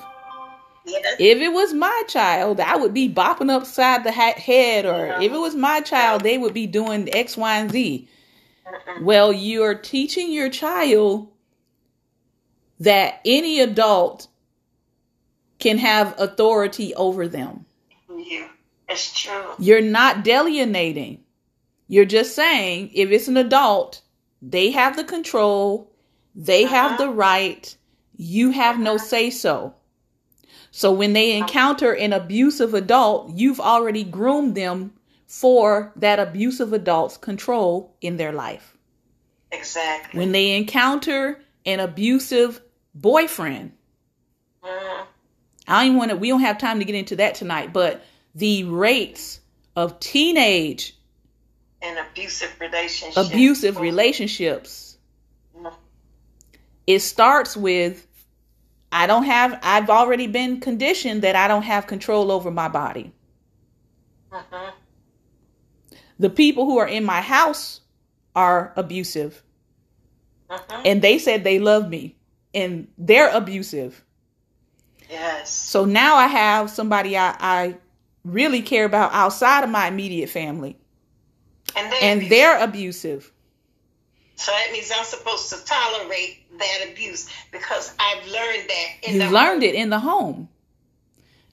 yes. 0.85 1.15
If 1.19 1.39
it 1.39 1.49
was 1.51 1.73
my 1.73 2.03
child, 2.07 2.59
I 2.59 2.75
would 2.77 2.93
be 2.93 3.09
bopping 3.09 3.49
upside 3.51 4.03
the 4.03 4.11
head, 4.11 4.85
or 4.85 5.07
Yeah. 5.07 5.21
if 5.21 5.31
it 5.31 5.37
was 5.39 5.55
my 5.55 5.81
child, 5.81 6.21
they 6.23 6.37
would 6.37 6.53
be 6.53 6.67
doing 6.67 7.09
X, 7.13 7.35
Y, 7.35 7.57
and 7.57 7.71
Z. 7.71 8.07
Mm-mm. 8.67 9.01
Well, 9.03 9.33
you're 9.33 9.75
teaching 9.75 10.31
your 10.31 10.49
child 10.49 11.27
that 12.79 13.19
any 13.25 13.59
adult 13.59 14.27
can 15.59 15.77
have 15.79 16.15
authority 16.19 16.93
over 16.95 17.27
them. 17.27 17.65
You. 18.31 18.45
It's 18.89 19.13
true. 19.19 19.43
You're 19.59 19.81
not 19.81 20.23
delineating. 20.23 21.23
You're 21.87 22.05
just 22.05 22.33
saying 22.35 22.91
if 22.93 23.09
it's 23.11 23.27
an 23.27 23.37
adult, 23.37 24.01
they 24.41 24.71
have 24.71 24.95
the 24.95 25.03
control, 25.03 25.91
they 26.33 26.63
have 26.63 26.93
Uh-huh. 26.93 27.05
the 27.05 27.09
right, 27.09 27.75
you 28.15 28.51
have 28.51 28.79
no 28.79 28.97
say 28.97 29.29
so. 29.29 29.75
So 30.71 30.91
when 30.91 31.11
they 31.13 31.35
encounter 31.37 31.93
an 31.93 32.13
abusive 32.13 32.73
adult, 32.73 33.31
you've 33.35 33.59
already 33.59 34.05
groomed 34.05 34.55
them 34.55 34.93
for 35.27 35.91
that 35.97 36.19
abusive 36.19 36.71
adult's 36.71 37.17
control 37.17 37.93
in 38.01 38.15
their 38.17 38.31
life. 38.31 38.77
Exactly. 39.51 40.17
When 40.17 40.31
they 40.31 40.55
encounter 40.55 41.41
an 41.65 41.81
abusive 41.81 42.61
boyfriend, 42.95 43.73
Mhm. 44.63 45.05
I 45.67 45.85
don't 45.87 45.97
want 45.97 46.11
to, 46.11 46.17
we 46.17 46.29
don't 46.29 46.41
have 46.41 46.57
time 46.57 46.79
to 46.79 46.85
get 46.85 46.95
into 46.95 47.15
that 47.17 47.35
tonight, 47.35 47.73
but 47.73 48.01
the 48.35 48.63
rates 48.65 49.39
of 49.75 49.99
teenage 49.99 50.95
and 51.81 51.97
abusive 51.97 52.53
relationship. 52.59 53.25
abusive 53.25 53.79
relationships, 53.79 54.97
Mhm. 55.55 55.73
it 56.87 56.99
starts 56.99 57.57
with 57.57 58.07
I 58.93 59.07
don't 59.07 59.23
have, 59.23 59.57
I've 59.63 59.89
already 59.89 60.27
been 60.27 60.59
conditioned 60.59 61.21
that 61.21 61.35
I 61.37 61.47
don't 61.47 61.61
have 61.63 61.87
control 61.87 62.29
over 62.29 62.51
my 62.51 62.67
body. 62.67 63.13
Mhm. 64.29 64.73
The 66.19 66.29
people 66.29 66.65
who 66.65 66.77
are 66.77 66.87
in 66.87 67.05
my 67.05 67.21
house 67.21 67.79
are 68.35 68.73
abusive, 68.75 69.43
Mhm. 70.49 70.81
and 70.85 71.01
they 71.01 71.19
said 71.19 71.45
they 71.45 71.57
love 71.57 71.87
me, 71.89 72.17
and 72.53 72.89
they're 72.97 73.29
abusive. 73.29 74.03
Yes. 75.09 75.49
So 75.49 75.85
now 75.85 76.15
I 76.15 76.27
have 76.27 76.69
somebody 76.69 77.17
I, 77.17 77.35
I 77.39 77.77
really 78.23 78.61
care 78.61 78.85
about 78.85 79.13
outside 79.13 79.63
of 79.63 79.69
my 79.69 79.87
immediate 79.87 80.29
family, 80.29 80.77
And, 81.75 81.91
they 81.91 81.99
and 82.01 82.29
they're 82.29 82.63
abusive. 82.63 83.31
So 84.35 84.51
that 84.51 84.71
means 84.71 84.91
I'm 84.95 85.05
supposed 85.05 85.49
to 85.49 85.65
tolerate 85.65 86.39
that 86.57 86.89
abuse 86.91 87.29
because 87.51 87.93
I've 87.99 88.25
learned 88.25 88.69
that 88.69 88.87
in 89.03 89.15
You've 89.15 89.25
the 89.25 89.31
learned 89.31 89.63
it 89.63 89.75
in 89.75 89.89
the 89.89 89.99
home. 89.99 90.49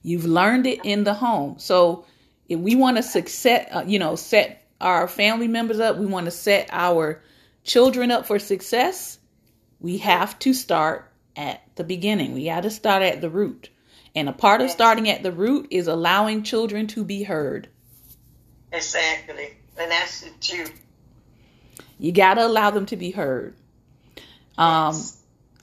You've 0.01 0.25
learned 0.25 0.65
it 0.65 0.79
in 0.83 1.03
the 1.03 1.13
home. 1.13 1.59
So 1.59 2.05
if 2.47 2.59
we 2.59 2.75
want 2.75 2.97
to 2.97 3.03
success, 3.03 3.67
uh, 3.71 3.83
you 3.85 3.99
know, 3.99 4.15
set 4.15 4.67
our 4.81 5.07
family 5.07 5.47
members 5.47 5.79
up, 5.79 5.97
we 5.97 6.05
want 6.05 6.25
to 6.25 6.31
set 6.31 6.69
our 6.71 7.21
children 7.63 8.11
up 8.11 8.25
for 8.25 8.39
success. 8.39 9.19
We 9.79 9.99
have 9.99 10.39
to 10.39 10.53
start 10.53 11.11
at 11.35 11.61
the 11.75 11.83
beginning. 11.83 12.33
We 12.33 12.45
got 12.45 12.63
to 12.63 12.71
start 12.71 13.03
at 13.03 13.21
the 13.21 13.29
root. 13.29 13.69
And 14.15 14.27
a 14.27 14.33
part 14.33 14.61
of 14.61 14.69
starting 14.69 15.09
at 15.09 15.23
the 15.23 15.31
root 15.31 15.67
is 15.71 15.87
allowing 15.87 16.43
children 16.43 16.87
to 16.87 17.03
be 17.03 17.23
heard. 17.23 17.69
Exactly. 18.71 19.57
And 19.77 19.91
that's 19.91 20.21
the 20.21 20.31
truth. 20.41 20.73
You 21.99 22.11
got 22.11 22.35
to 22.35 22.45
allow 22.45 22.71
them 22.71 22.85
to 22.87 22.95
be 22.95 23.11
heard. 23.11 23.55
Um, 24.57 24.95
Yes. 24.95 25.15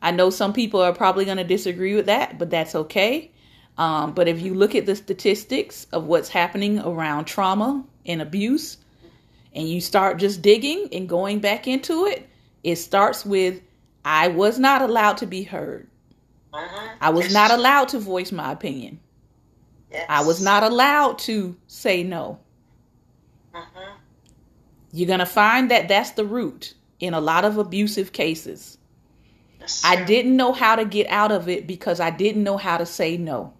I 0.03 0.11
know 0.11 0.31
some 0.31 0.53
people 0.53 0.83
are 0.83 0.93
probably 0.93 1.25
going 1.25 1.39
to 1.39 1.45
disagree 1.45 1.95
with 1.95 2.07
that, 2.07 2.39
but 2.39 2.51
that's 2.51 2.75
okay. 2.75 3.33
Um, 3.79 4.13
but 4.13 4.29
if 4.29 4.41
you 4.41 4.55
look 4.55 4.75
at 4.75 4.87
the 4.87 4.95
statistics 4.95 5.87
of 5.93 6.05
what's 6.05 6.29
happening 6.29 6.79
around 6.79 7.25
trauma 7.25 7.85
and 8.05 8.23
abuse, 8.23 8.77
and 9.55 9.69
you 9.69 9.81
start 9.81 10.19
just 10.19 10.43
digging 10.43 10.89
and 10.93 11.09
going 11.09 11.41
back 11.41 11.67
into 11.67 12.07
it, 12.07 12.29
it 12.63 12.77
starts 12.77 13.25
with 13.25 13.61
I 14.05 14.29
was 14.29 14.59
not 14.59 14.83
allowed 14.83 15.17
to 15.19 15.27
be 15.27 15.43
heard. 15.43 15.89
Mhm. 16.57 16.91
I 17.01 17.11
was 17.11 17.33
not 17.33 17.51
allowed 17.51 17.89
to 17.91 17.99
voice 17.99 18.33
my 18.33 18.53
opinion. 18.53 19.01
Yes. 19.91 20.07
I 20.09 20.23
was 20.25 20.41
not 20.41 20.63
allowed 20.63 21.19
to 21.21 21.57
say 21.67 22.03
no. 22.03 22.39
Mhm. 23.55 23.93
You're 24.93 25.07
going 25.07 25.21
to 25.21 25.27
find 25.27 25.71
that 25.71 25.89
that's 25.89 26.11
the 26.13 26.25
root 26.25 26.75
in 26.99 27.15
a 27.15 27.21
lot 27.21 27.45
of 27.45 27.59
abusive 27.59 28.13
cases. 28.13 28.79
That's 29.59 29.85
I 29.85 30.05
didn't 30.05 30.37
know 30.37 30.53
how 30.53 30.77
to 30.77 30.85
get 30.85 31.07
out 31.09 31.33
of 31.33 31.49
it 31.49 31.67
because 31.67 32.01
I 32.01 32.11
didn't 32.11 32.45
know 32.45 32.57
how 32.57 32.79
to 32.79 32.87
say 32.87 33.17
no. 33.17 33.53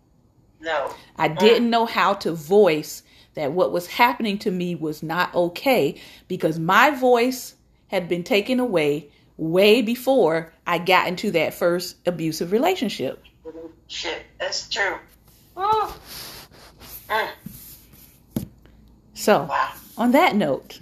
No. 0.61 0.95
I 1.17 1.29
didn't 1.29 1.71
know 1.71 1.87
how 1.87 2.15
to 2.15 2.33
voice 2.33 3.03
that 3.35 3.53
what 3.53 3.73
was 3.73 3.87
happening 3.87 4.39
to 4.39 4.51
me 4.51 4.75
was 4.75 5.03
not 5.03 5.35
okay 5.35 6.01
because 6.29 6.59
my 6.59 6.91
voice 6.91 7.55
had 7.89 8.09
been 8.09 8.25
taken 8.25 8.59
away 8.59 9.11
way 9.37 9.83
before 9.83 10.53
I 10.67 10.79
got 10.79 11.09
into 11.09 11.31
that 11.33 11.55
first 11.55 11.97
abusive 12.07 12.53
relationship. 12.53 13.23
Shit. 13.89 14.23
That's 14.39 14.69
true. 14.69 14.97
Oh. 15.57 15.97
Mm. 17.09 17.29
So, 19.15 19.45
Wow. 19.49 19.73
on 19.97 20.13
that 20.13 20.37
note, 20.37 20.79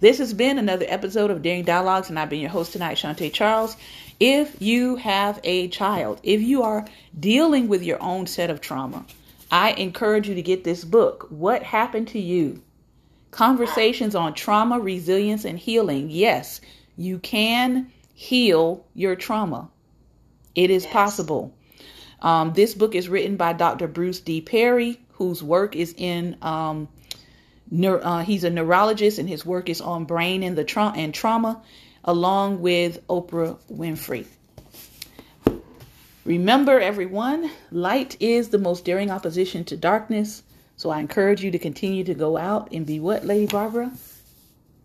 this 0.00 0.18
has 0.18 0.34
been 0.34 0.58
another 0.58 0.86
episode 0.88 1.30
of 1.30 1.42
Daring 1.42 1.64
Dialogues, 1.64 2.08
and 2.10 2.18
I've 2.18 2.30
been 2.30 2.40
your 2.40 2.50
host 2.50 2.72
tonight, 2.72 2.96
Shantae 2.96 3.32
Charles. 3.32 3.76
If 4.20 4.60
you 4.62 4.96
have 4.96 5.40
a 5.44 5.68
child, 5.68 6.20
if 6.22 6.40
you 6.40 6.62
are 6.62 6.86
dealing 7.18 7.68
with 7.68 7.82
your 7.82 8.00
own 8.02 8.26
set 8.26 8.50
of 8.50 8.60
trauma, 8.60 9.04
I 9.50 9.72
encourage 9.72 10.28
you 10.28 10.34
to 10.36 10.42
get 10.42 10.64
this 10.64 10.84
book, 10.84 11.26
What 11.30 11.62
Happened 11.62 12.08
to 12.08 12.20
You? 12.20 12.62
conversations 13.30 14.14
on 14.14 14.32
trauma, 14.32 14.78
resilience, 14.78 15.44
and 15.44 15.58
healing. 15.58 16.08
Yes, 16.08 16.60
you 16.96 17.18
can 17.18 17.90
heal 18.14 18.84
your 18.94 19.16
trauma. 19.16 19.70
It 20.54 20.70
is 20.70 20.84
yes. 20.84 20.92
possible. 20.92 21.54
Um, 22.22 22.52
this 22.52 22.74
book 22.74 22.94
is 22.94 23.08
written 23.08 23.36
by 23.36 23.52
Dr. 23.52 23.88
Bruce 23.88 24.20
D. 24.20 24.40
Perry, 24.40 25.00
whose 25.12 25.42
work 25.42 25.76
is 25.76 25.94
in 25.96 26.36
um, 26.42 26.88
uh, 27.82 28.22
he's 28.22 28.44
a 28.44 28.50
neurologist, 28.50 29.18
and 29.18 29.28
his 29.28 29.44
work 29.44 29.68
is 29.68 29.80
on 29.80 30.04
brain 30.04 30.42
and 30.42 30.56
the 30.56 30.64
tra- 30.64 30.92
and 30.94 31.12
trauma, 31.12 31.62
along 32.04 32.60
with 32.60 33.06
Oprah 33.08 33.58
Winfrey. 33.70 34.26
Remember, 36.24 36.80
everyone, 36.80 37.50
light 37.70 38.16
is 38.20 38.48
the 38.48 38.58
most 38.58 38.84
daring 38.84 39.10
opposition 39.10 39.64
to 39.64 39.76
darkness. 39.76 40.42
So 40.76 40.90
I 40.90 41.00
encourage 41.00 41.44
you 41.44 41.50
to 41.50 41.58
continue 41.58 42.04
to 42.04 42.14
go 42.14 42.36
out 42.36 42.72
and 42.72 42.86
be 42.86 42.98
what, 42.98 43.24
Lady 43.24 43.46
Barbara? 43.46 43.92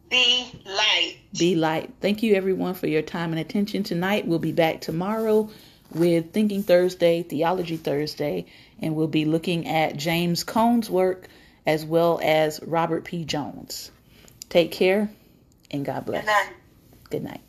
Be 0.09 0.51
light. 0.65 1.17
Be 1.37 1.55
light. 1.55 1.93
Thank 2.01 2.23
you, 2.23 2.35
everyone, 2.35 2.73
for 2.73 2.87
your 2.87 3.01
time 3.01 3.31
and 3.31 3.39
attention 3.39 3.83
tonight. 3.83 4.27
We'll 4.27 4.39
be 4.39 4.51
back 4.51 4.81
tomorrow 4.81 5.49
with 5.91 6.31
Thinking 6.33 6.63
Thursday, 6.63 7.23
Theology 7.23 7.77
Thursday, 7.77 8.45
and 8.81 8.95
we'll 8.95 9.07
be 9.07 9.25
looking 9.25 9.67
at 9.67 9.97
James 9.97 10.43
Cone's 10.43 10.89
work 10.89 11.27
as 11.65 11.85
well 11.85 12.19
as 12.23 12.59
Robert 12.63 13.05
P. 13.05 13.25
Jones. 13.25 13.91
Take 14.49 14.71
care 14.71 15.09
and 15.69 15.85
God 15.85 16.05
bless. 16.05 16.25
Good 16.25 16.31
night. 16.31 16.53
Good 17.09 17.23
night. 17.23 17.41